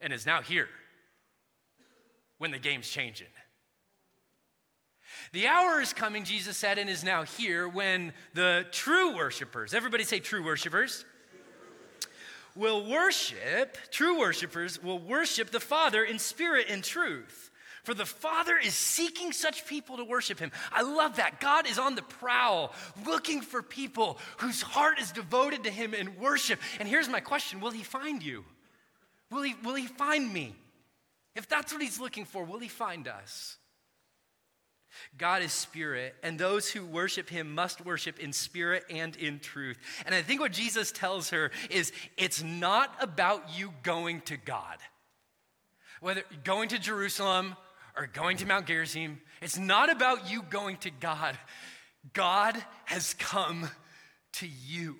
[0.00, 0.66] and is now here
[2.38, 3.28] when the game's changing.
[5.32, 10.02] The hour is coming, Jesus said, and is now here when the true worshipers, everybody
[10.02, 11.04] say true worshipers,
[12.56, 17.50] will worship, true worshipers will worship the Father in spirit and truth.
[17.84, 20.50] For the Father is seeking such people to worship him.
[20.72, 21.40] I love that.
[21.40, 22.74] God is on the prowl,
[23.06, 26.58] looking for people whose heart is devoted to him in worship.
[26.80, 28.44] And here's my question Will he find you?
[29.30, 30.56] Will he, will he find me?
[31.36, 33.56] If that's what he's looking for, will he find us?
[35.18, 39.78] God is spirit, and those who worship him must worship in spirit and in truth.
[40.04, 44.78] And I think what Jesus tells her is it's not about you going to God.
[46.00, 47.56] Whether going to Jerusalem
[47.96, 49.20] or going to Mount Gerizim.
[49.40, 51.36] It's not about you going to God.
[52.12, 53.68] God has come
[54.34, 54.96] to you.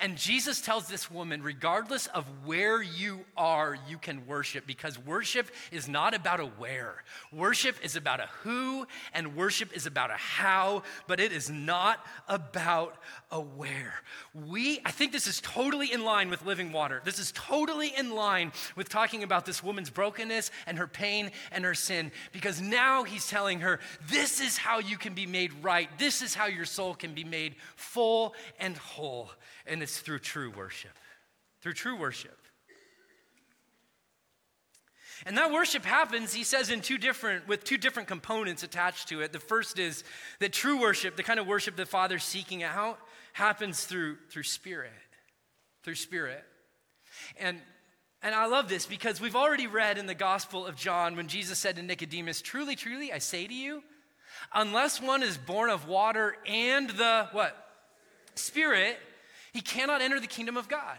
[0.00, 5.50] And Jesus tells this woman, regardless of where you are, you can worship because worship
[5.70, 7.02] is not about a where.
[7.32, 12.04] Worship is about a who, and worship is about a how, but it is not
[12.28, 12.96] about
[13.30, 13.94] a where.
[14.34, 17.00] We, I think this is totally in line with living water.
[17.04, 21.64] This is totally in line with talking about this woman's brokenness and her pain and
[21.64, 25.88] her sin because now he's telling her, this is how you can be made right.
[25.98, 29.30] This is how your soul can be made full and whole
[29.66, 30.96] and it's through true worship.
[31.60, 32.38] Through true worship.
[35.24, 39.22] And that worship happens, he says, in two different, with two different components attached to
[39.22, 39.32] it.
[39.32, 40.04] The first is
[40.40, 42.98] that true worship, the kind of worship the Father's seeking out,
[43.32, 44.92] happens through, through spirit.
[45.82, 46.44] Through spirit.
[47.38, 47.60] And
[48.22, 51.60] and I love this because we've already read in the Gospel of John when Jesus
[51.60, 53.84] said to Nicodemus, Truly, truly, I say to you,
[54.52, 57.56] unless one is born of water and the what?
[58.34, 58.98] Spirit,
[59.56, 60.98] he cannot enter the kingdom of God.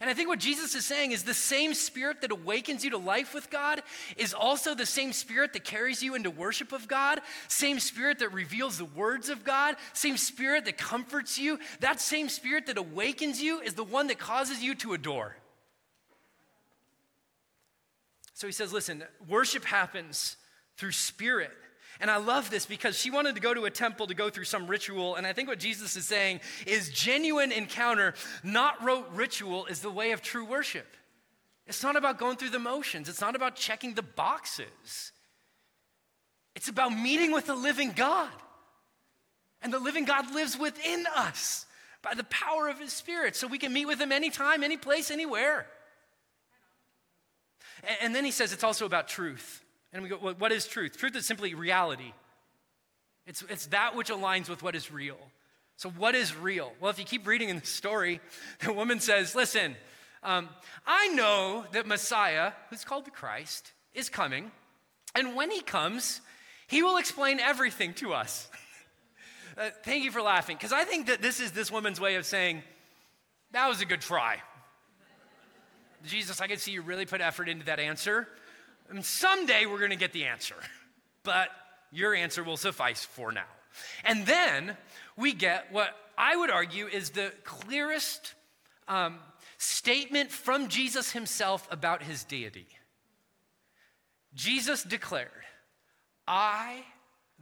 [0.00, 2.98] And I think what Jesus is saying is the same spirit that awakens you to
[2.98, 3.82] life with God
[4.16, 8.32] is also the same spirit that carries you into worship of God, same spirit that
[8.32, 11.58] reveals the words of God, same spirit that comforts you.
[11.80, 15.36] That same spirit that awakens you is the one that causes you to adore.
[18.34, 20.36] So he says, listen, worship happens
[20.76, 21.50] through spirit.
[22.00, 24.44] And I love this because she wanted to go to a temple to go through
[24.44, 25.16] some ritual.
[25.16, 29.90] And I think what Jesus is saying is genuine encounter, not rote ritual, is the
[29.90, 30.86] way of true worship.
[31.66, 35.12] It's not about going through the motions, it's not about checking the boxes.
[36.54, 38.32] It's about meeting with the living God.
[39.62, 41.66] And the living God lives within us
[42.02, 43.36] by the power of his spirit.
[43.36, 45.66] So we can meet with him anytime, any place, anywhere.
[48.00, 49.64] And then he says it's also about truth.
[49.92, 50.96] And we go, well, what is truth?
[50.96, 52.12] Truth is simply reality.
[53.26, 55.18] It's, it's that which aligns with what is real.
[55.76, 56.72] So, what is real?
[56.80, 58.20] Well, if you keep reading in the story,
[58.60, 59.76] the woman says, Listen,
[60.22, 60.48] um,
[60.86, 64.50] I know that Messiah, who's called the Christ, is coming.
[65.14, 66.20] And when he comes,
[66.66, 68.48] he will explain everything to us.
[69.56, 72.26] uh, thank you for laughing, because I think that this is this woman's way of
[72.26, 72.62] saying,
[73.52, 74.38] That was a good try.
[76.06, 78.26] Jesus, I can see you really put effort into that answer.
[78.90, 80.56] And someday we're going to get the answer,
[81.22, 81.48] but
[81.90, 83.44] your answer will suffice for now.
[84.04, 84.76] And then
[85.16, 88.34] we get what I would argue is the clearest
[88.88, 89.18] um,
[89.58, 92.66] statement from Jesus himself about his deity.
[94.34, 95.30] Jesus declared,
[96.26, 96.84] I,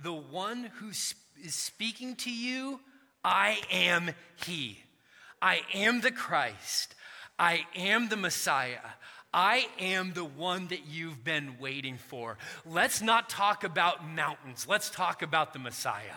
[0.02, 1.14] the one who is
[1.54, 2.80] speaking to you,
[3.24, 4.10] I am
[4.44, 4.78] he.
[5.42, 6.94] I am the Christ.
[7.38, 8.78] I am the Messiah.
[9.36, 12.38] I am the one that you've been waiting for.
[12.64, 16.16] Let's not talk about mountains, let's talk about the Messiah.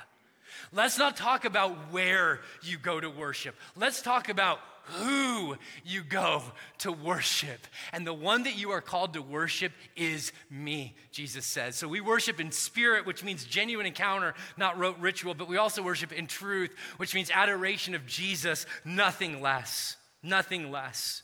[0.71, 3.55] Let's not talk about where you go to worship.
[3.75, 6.43] Let's talk about who you go
[6.79, 7.59] to worship.
[7.93, 11.75] And the one that you are called to worship is me, Jesus says.
[11.75, 15.83] So we worship in spirit, which means genuine encounter, not rote ritual, but we also
[15.83, 19.97] worship in truth, which means adoration of Jesus, nothing less.
[20.23, 21.23] Nothing less.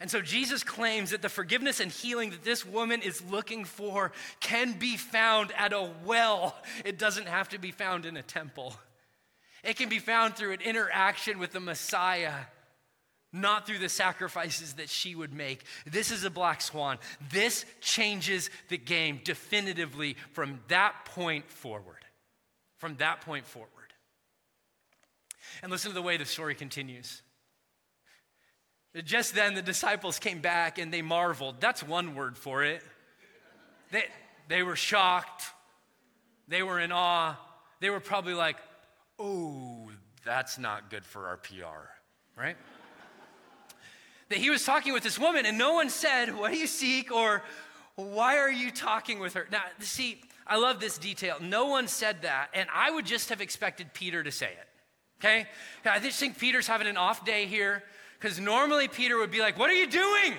[0.00, 4.12] And so Jesus claims that the forgiveness and healing that this woman is looking for
[4.38, 6.56] can be found at a well.
[6.84, 8.74] It doesn't have to be found in a temple.
[9.64, 12.32] It can be found through an interaction with the Messiah,
[13.32, 15.64] not through the sacrifices that she would make.
[15.84, 16.98] This is a black swan.
[17.32, 22.04] This changes the game definitively from that point forward.
[22.76, 23.68] From that point forward.
[25.60, 27.22] And listen to the way the story continues.
[29.02, 31.60] Just then, the disciples came back and they marveled.
[31.60, 32.82] That's one word for it.
[33.90, 34.04] They,
[34.48, 35.44] they were shocked.
[36.48, 37.36] They were in awe.
[37.80, 38.56] They were probably like,
[39.18, 39.90] oh,
[40.24, 41.88] that's not good for our PR,
[42.36, 42.56] right?
[44.28, 47.12] that he was talking with this woman and no one said, What do you seek?
[47.12, 47.42] or
[47.96, 49.46] Why are you talking with her?
[49.50, 51.36] Now, see, I love this detail.
[51.40, 54.68] No one said that, and I would just have expected Peter to say it.
[55.20, 55.46] Okay?
[55.84, 57.82] I just think Peter's having an off day here
[58.18, 60.34] because normally Peter would be like, What are you doing?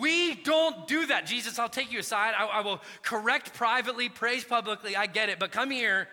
[0.00, 1.26] We don't do that.
[1.26, 2.34] Jesus, I'll take you aside.
[2.36, 4.96] I, I, will correct privately, praise publicly.
[4.96, 6.08] I get it, but come here.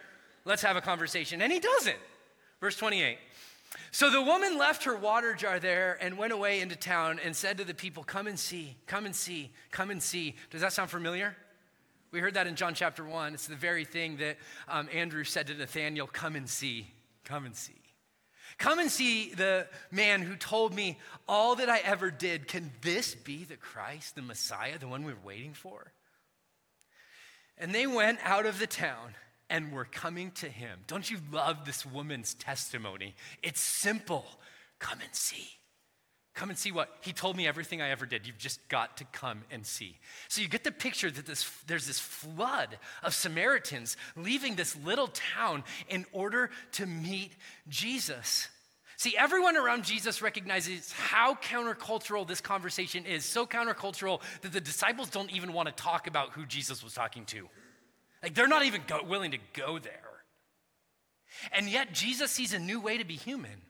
[0.45, 1.41] Let's have a conversation.
[1.41, 1.97] And he doesn't.
[2.59, 3.17] Verse 28.
[3.91, 7.57] So the woman left her water jar there and went away into town and said
[7.57, 10.35] to the people, Come and see, come and see, come and see.
[10.51, 11.35] Does that sound familiar?
[12.11, 13.33] We heard that in John chapter 1.
[13.33, 14.37] It's the very thing that
[14.67, 16.87] um, Andrew said to Nathanael, Come and see,
[17.23, 17.82] come and see.
[18.57, 20.97] Come and see the man who told me
[21.27, 22.47] all that I ever did.
[22.47, 25.93] Can this be the Christ, the Messiah, the one we we're waiting for?
[27.57, 29.15] And they went out of the town
[29.49, 30.79] and were coming to him.
[30.87, 33.15] Don't you love this woman's testimony?
[33.41, 34.25] It's simple.
[34.79, 35.47] Come and see.
[36.33, 36.89] Come and see what?
[37.01, 38.25] He told me everything I ever did.
[38.25, 39.99] You've just got to come and see.
[40.29, 45.07] So you get the picture that this, there's this flood of Samaritans leaving this little
[45.07, 47.33] town in order to meet
[47.69, 48.49] Jesus.
[48.97, 53.25] See, everyone around Jesus recognizes how countercultural this conversation is.
[53.25, 57.25] So countercultural that the disciples don't even want to talk about who Jesus was talking
[57.25, 57.47] to.
[58.23, 59.99] Like they're not even go- willing to go there.
[61.51, 63.61] And yet, Jesus sees a new way to be human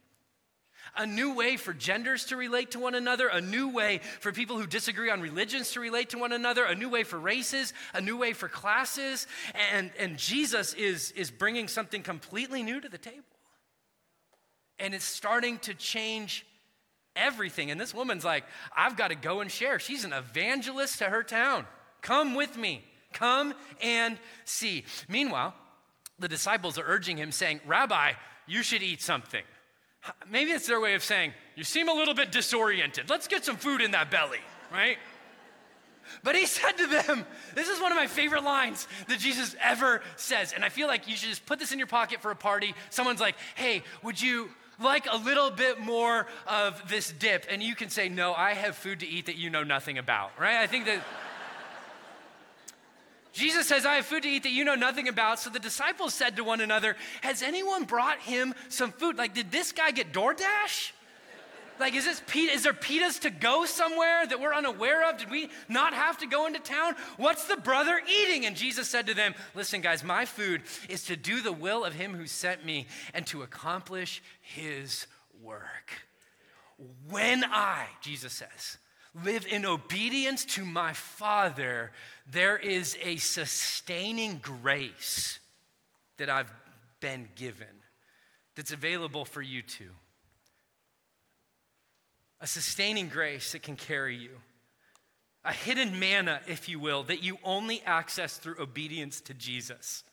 [0.96, 4.58] a new way for genders to relate to one another, a new way for people
[4.58, 8.00] who disagree on religions to relate to one another, a new way for races, a
[8.00, 9.26] new way for classes.
[9.72, 13.22] And, and Jesus is, is bringing something completely new to the table.
[14.78, 16.46] And it's starting to change
[17.16, 17.70] everything.
[17.70, 18.44] And this woman's like,
[18.76, 19.78] I've got to go and share.
[19.78, 21.66] She's an evangelist to her town.
[22.02, 22.84] Come with me.
[23.12, 24.84] Come and see.
[25.08, 25.54] Meanwhile,
[26.18, 28.12] the disciples are urging him, saying, Rabbi,
[28.46, 29.42] you should eat something.
[30.30, 33.08] Maybe it's their way of saying, You seem a little bit disoriented.
[33.08, 34.40] Let's get some food in that belly,
[34.72, 34.98] right?
[36.22, 37.24] But he said to them,
[37.54, 40.52] This is one of my favorite lines that Jesus ever says.
[40.52, 42.74] And I feel like you should just put this in your pocket for a party.
[42.90, 44.50] Someone's like, Hey, would you
[44.80, 47.46] like a little bit more of this dip?
[47.48, 50.32] And you can say, No, I have food to eat that you know nothing about,
[50.38, 50.56] right?
[50.56, 51.02] I think that.
[53.34, 55.40] Jesus says, I have food to eat that you know nothing about.
[55.40, 59.18] So the disciples said to one another, Has anyone brought him some food?
[59.18, 60.92] Like, did this guy get DoorDash?
[61.80, 65.18] Like, is, this, is there pitas to go somewhere that we're unaware of?
[65.18, 66.94] Did we not have to go into town?
[67.16, 68.46] What's the brother eating?
[68.46, 71.94] And Jesus said to them, Listen, guys, my food is to do the will of
[71.94, 75.08] him who sent me and to accomplish his
[75.42, 75.90] work.
[77.10, 78.78] When I, Jesus says,
[79.22, 81.92] live in obedience to my Father,
[82.26, 85.38] there is a sustaining grace
[86.18, 86.52] that I've
[87.00, 87.66] been given
[88.56, 89.90] that's available for you too.
[92.40, 94.30] A sustaining grace that can carry you.
[95.44, 100.04] A hidden manna, if you will, that you only access through obedience to Jesus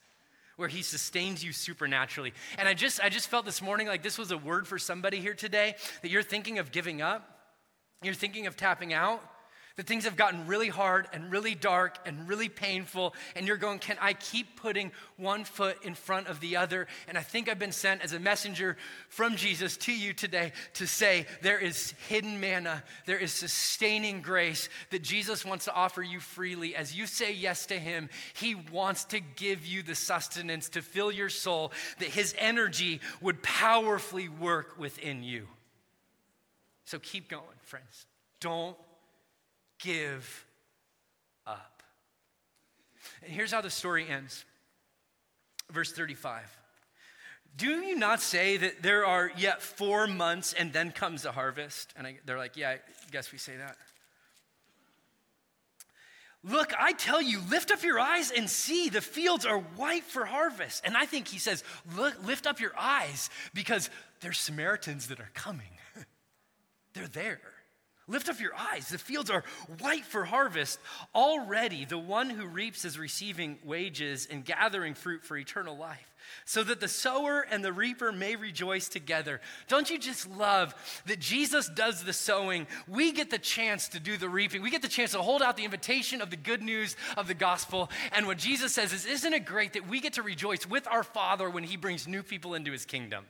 [0.61, 2.33] where he sustains you supernaturally.
[2.59, 5.19] And I just I just felt this morning like this was a word for somebody
[5.19, 7.27] here today that you're thinking of giving up.
[8.03, 9.23] You're thinking of tapping out,
[9.77, 13.79] that things have gotten really hard and really dark and really painful, and you're going,
[13.79, 16.87] Can I keep putting one foot in front of the other?
[17.07, 18.77] And I think I've been sent as a messenger
[19.09, 24.69] from Jesus to you today to say there is hidden manna, there is sustaining grace
[24.89, 26.75] that Jesus wants to offer you freely.
[26.75, 31.11] As you say yes to Him, He wants to give you the sustenance to fill
[31.11, 35.47] your soul, that His energy would powerfully work within you.
[36.85, 38.05] So keep going, friends.
[38.41, 38.75] Don't
[39.81, 40.45] give
[41.45, 41.83] up.
[43.23, 44.45] And here's how the story ends.
[45.71, 46.41] Verse 35.
[47.57, 51.93] Do you not say that there are yet four months and then comes the harvest?
[51.97, 52.79] And I, they're like, Yeah, I
[53.11, 53.75] guess we say that.
[56.43, 60.25] Look, I tell you, lift up your eyes and see the fields are white for
[60.25, 60.83] harvest.
[60.83, 61.63] And I think he says,
[61.95, 63.89] Look, lift up your eyes because
[64.21, 65.69] there's Samaritans that are coming.
[66.93, 67.41] They're there.
[68.07, 68.89] Lift up your eyes.
[68.89, 69.43] The fields are
[69.79, 70.79] white for harvest.
[71.13, 76.11] Already, the one who reaps is receiving wages and gathering fruit for eternal life,
[76.43, 79.39] so that the sower and the reaper may rejoice together.
[79.67, 80.73] Don't you just love
[81.05, 82.65] that Jesus does the sowing?
[82.87, 84.63] We get the chance to do the reaping.
[84.63, 87.35] We get the chance to hold out the invitation of the good news of the
[87.35, 87.91] gospel.
[88.13, 91.03] And what Jesus says is, Isn't it great that we get to rejoice with our
[91.03, 93.25] Father when he brings new people into his kingdom?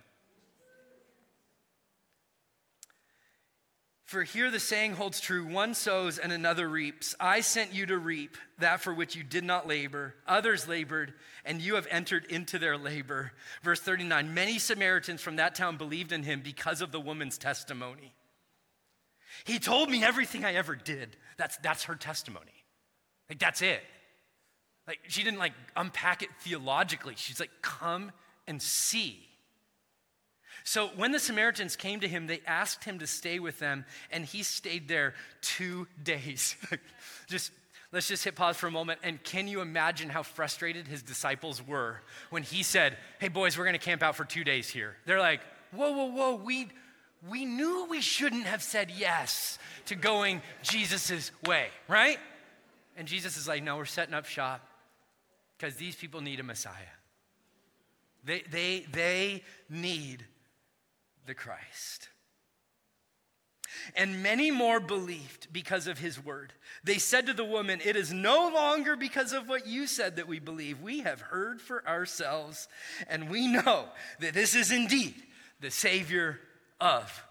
[4.12, 7.16] For here the saying holds true one sows and another reaps.
[7.18, 10.16] I sent you to reap that for which you did not labor.
[10.28, 11.14] Others labored,
[11.46, 13.32] and you have entered into their labor.
[13.64, 18.14] Verse 39 Many Samaritans from that town believed in him because of the woman's testimony.
[19.46, 21.16] He told me everything I ever did.
[21.38, 22.66] That's, that's her testimony.
[23.30, 23.82] Like, that's it.
[24.90, 27.14] Like, she didn't like unpack it theologically.
[27.16, 28.12] She's like, come
[28.46, 29.30] and see.
[30.64, 34.26] So when the Samaritans came to him, they asked him to stay with them, and
[34.26, 36.56] he stayed there two days.
[37.28, 37.52] just
[37.92, 39.00] let's just hit pause for a moment.
[39.04, 43.66] And can you imagine how frustrated his disciples were when he said, Hey, boys, we're
[43.66, 44.96] going to camp out for two days here?
[45.06, 45.42] They're like,
[45.72, 46.70] Whoa, whoa, whoa, we,
[47.30, 52.20] we knew we shouldn't have said yes to going Jesus' way, right?
[52.98, 54.66] And Jesus is like, No, we're setting up shop
[55.58, 56.74] because these people need a Messiah.
[58.24, 60.26] They, they, they need
[61.26, 62.10] the Christ.
[63.96, 66.54] And many more believed because of his word.
[66.84, 70.28] They said to the woman, It is no longer because of what you said that
[70.28, 70.82] we believe.
[70.82, 72.68] We have heard for ourselves,
[73.08, 73.86] and we know
[74.20, 75.16] that this is indeed
[75.62, 76.40] the Savior
[76.80, 77.24] of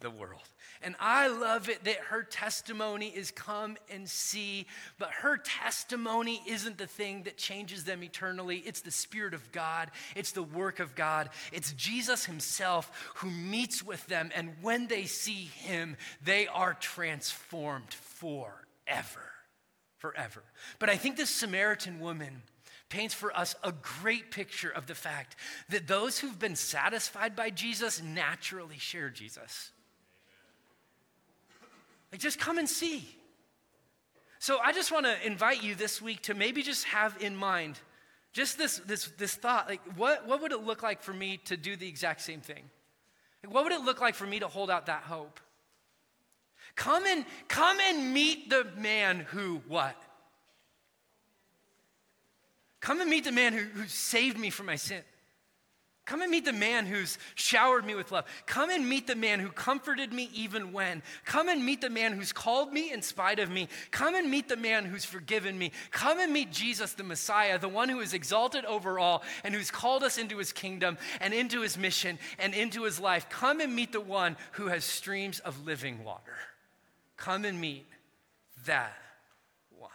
[0.00, 0.42] the world.
[0.84, 4.66] And I love it that her testimony is come and see,
[4.98, 8.58] but her testimony isn't the thing that changes them eternally.
[8.58, 13.82] It's the Spirit of God, it's the work of God, it's Jesus Himself who meets
[13.82, 14.30] with them.
[14.34, 19.30] And when they see Him, they are transformed forever.
[19.98, 20.42] Forever.
[20.78, 22.42] But I think this Samaritan woman
[22.90, 25.34] paints for us a great picture of the fact
[25.70, 29.72] that those who've been satisfied by Jesus naturally share Jesus.
[32.14, 33.08] Like, just come and see.
[34.38, 37.80] So I just want to invite you this week to maybe just have in mind
[38.32, 41.56] just this, this, this thought like, what, what would it look like for me to
[41.56, 42.70] do the exact same thing?
[43.42, 45.40] Like, what would it look like for me to hold out that hope?
[46.76, 50.00] Come and, come and meet the man who what?
[52.78, 55.02] Come and meet the man who, who saved me from my sin.
[56.06, 58.26] Come and meet the man who's showered me with love.
[58.44, 61.02] Come and meet the man who comforted me even when.
[61.24, 63.68] Come and meet the man who's called me in spite of me.
[63.90, 65.72] Come and meet the man who's forgiven me.
[65.92, 69.70] Come and meet Jesus, the Messiah, the one who is exalted over all and who's
[69.70, 73.30] called us into his kingdom and into his mission and into his life.
[73.30, 76.36] Come and meet the one who has streams of living water.
[77.16, 77.86] Come and meet
[78.66, 78.92] that
[79.70, 79.90] one.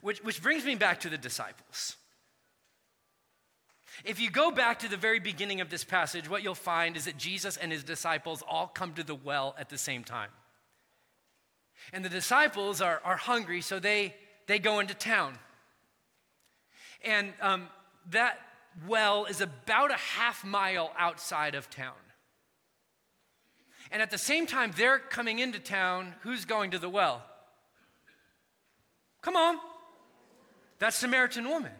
[0.00, 1.96] Which, which brings me back to the disciples.
[4.04, 7.04] If you go back to the very beginning of this passage, what you'll find is
[7.04, 10.30] that Jesus and his disciples all come to the well at the same time.
[11.92, 14.14] And the disciples are, are hungry, so they,
[14.46, 15.38] they go into town.
[17.04, 17.68] And um,
[18.10, 18.38] that
[18.88, 21.94] well is about a half mile outside of town.
[23.90, 26.14] And at the same time, they're coming into town.
[26.20, 27.22] Who's going to the well?
[29.20, 29.58] Come on.
[30.78, 31.72] That Samaritan woman.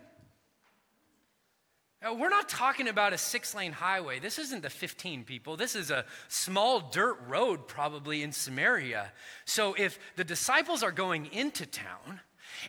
[2.02, 4.18] Now, we're not talking about a six lane highway.
[4.18, 5.56] This isn't the 15 people.
[5.56, 9.12] This is a small dirt road, probably in Samaria.
[9.44, 12.20] So, if the disciples are going into town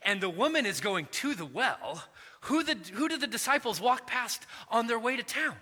[0.03, 2.03] and the woman is going to the well,
[2.41, 5.55] who, the, who do the disciples walk past on their way to town?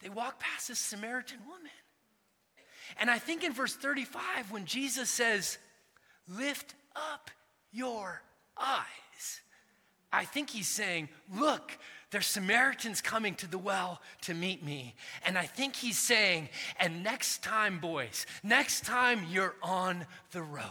[0.00, 1.70] They walk past this Samaritan woman.
[2.98, 5.58] And I think in verse 35, when Jesus says,
[6.28, 7.30] Lift up
[7.72, 8.22] your
[8.56, 9.40] eyes
[10.14, 11.76] I think he's saying, Look,
[12.10, 14.94] there's Samaritans coming to the well to meet me.
[15.26, 16.48] And I think he's saying,
[16.78, 20.62] And next time, boys, next time you're on the road,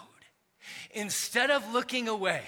[0.92, 2.44] instead of looking away,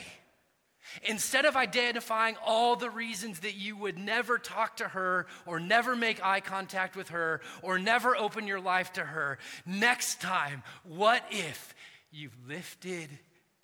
[1.03, 5.95] Instead of identifying all the reasons that you would never talk to her or never
[5.95, 11.23] make eye contact with her or never open your life to her, next time, what
[11.31, 11.75] if
[12.11, 13.09] you've lifted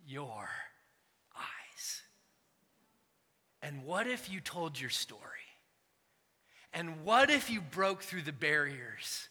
[0.05, 0.49] your?
[3.61, 5.21] And what if you told your story?
[6.73, 9.27] And what if you broke through the barriers?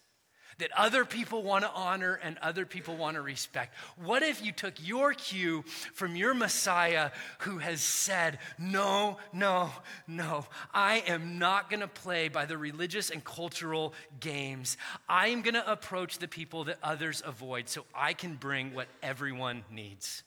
[0.61, 3.73] that other people want to honor and other people want to respect?
[3.97, 5.63] What if you took your cue
[5.93, 7.09] from your Messiah
[7.39, 9.71] who has said, No, no,
[10.07, 14.77] no, I am not going to play by the religious and cultural games.
[15.09, 18.87] I am going to approach the people that others avoid so I can bring what
[19.01, 20.23] everyone needs.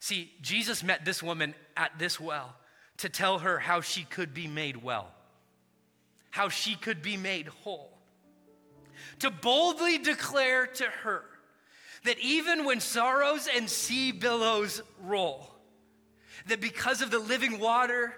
[0.00, 2.56] See, Jesus met this woman at this well
[3.00, 5.12] to tell her how she could be made well,
[6.30, 7.90] how she could be made whole
[9.20, 11.24] to boldly declare to her
[12.04, 15.50] that even when sorrows and sea billows roll,
[16.46, 18.14] that because of the living water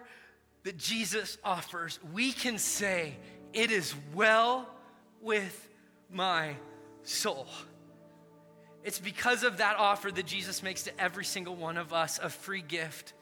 [0.62, 3.16] that Jesus offers, we can say,
[3.52, 4.68] It is well
[5.20, 5.68] with
[6.10, 6.54] my
[7.02, 7.48] soul.
[8.84, 12.28] It's because of that offer that Jesus makes to every single one of us a
[12.28, 13.12] free gift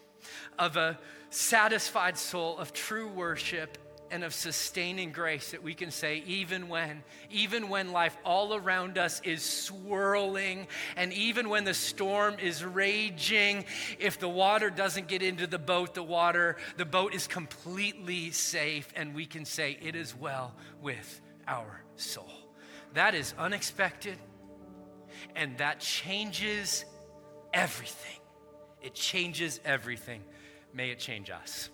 [0.59, 0.99] of a
[1.31, 3.79] satisfied soul, of true worship,
[4.11, 8.99] and of sustaining grace that we can say even when even when life all around
[8.99, 10.67] us is swirling
[10.97, 13.65] and even when the storm is raging
[13.99, 18.89] if the water doesn't get into the boat the water the boat is completely safe
[18.97, 22.31] and we can say it is well with our soul.
[22.95, 24.19] That is unexpected
[25.37, 26.85] and that changes
[27.53, 28.20] everything
[28.83, 30.23] it changes everything
[30.73, 31.71] may it change us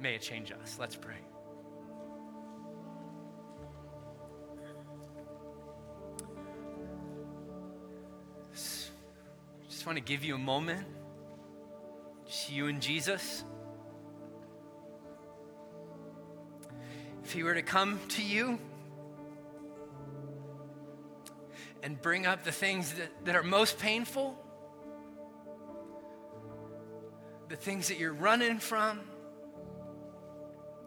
[0.00, 1.18] may it change us let's pray
[9.78, 10.84] Just want to give you a moment.
[12.26, 13.44] Just you and Jesus.
[17.22, 18.58] If he were to come to you
[21.84, 24.36] and bring up the things that, that are most painful,
[27.48, 29.00] the things that you're running from,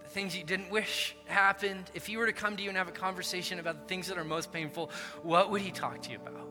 [0.03, 2.87] the things you didn't wish happened, if he were to come to you and have
[2.87, 4.91] a conversation about the things that are most painful,
[5.23, 6.47] what would he talk to you about?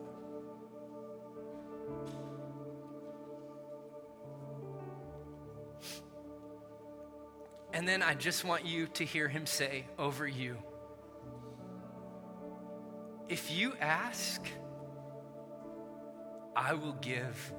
[7.73, 10.57] And then I just want you to hear him say over you
[13.31, 14.41] if you ask,
[16.53, 17.53] I will give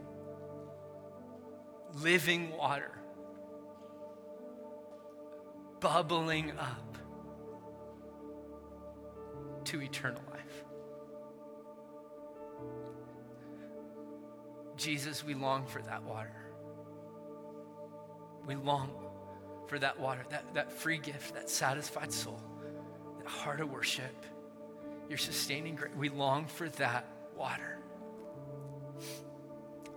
[1.95, 2.91] living water
[5.83, 6.97] bubbling up
[9.65, 10.65] to eternal life.
[14.77, 16.35] Jesus, we long for that water.
[18.47, 18.91] We long
[19.67, 22.41] for that water, that, that free gift, that satisfied soul,
[23.19, 24.25] that heart of worship,
[25.09, 25.93] your sustaining grace.
[25.97, 27.79] We long for that water.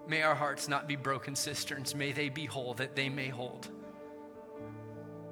[0.08, 1.96] May our hearts not be broken cisterns.
[1.96, 3.70] May they be whole, that they may hold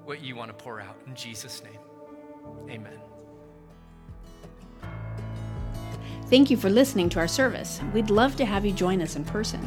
[0.03, 0.97] what you want to pour out.
[1.07, 1.79] In Jesus' name,
[2.69, 2.99] amen.
[6.27, 7.79] Thank you for listening to our service.
[7.93, 9.61] We'd love to have you join us in person.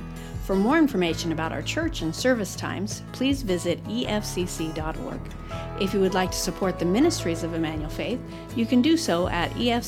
[0.45, 5.21] For more information about our church and service times, please visit efcc.org.
[5.81, 8.19] If you would like to support the ministries of Emmanuel Faith,
[8.57, 9.87] you can do so at efcc.org/give.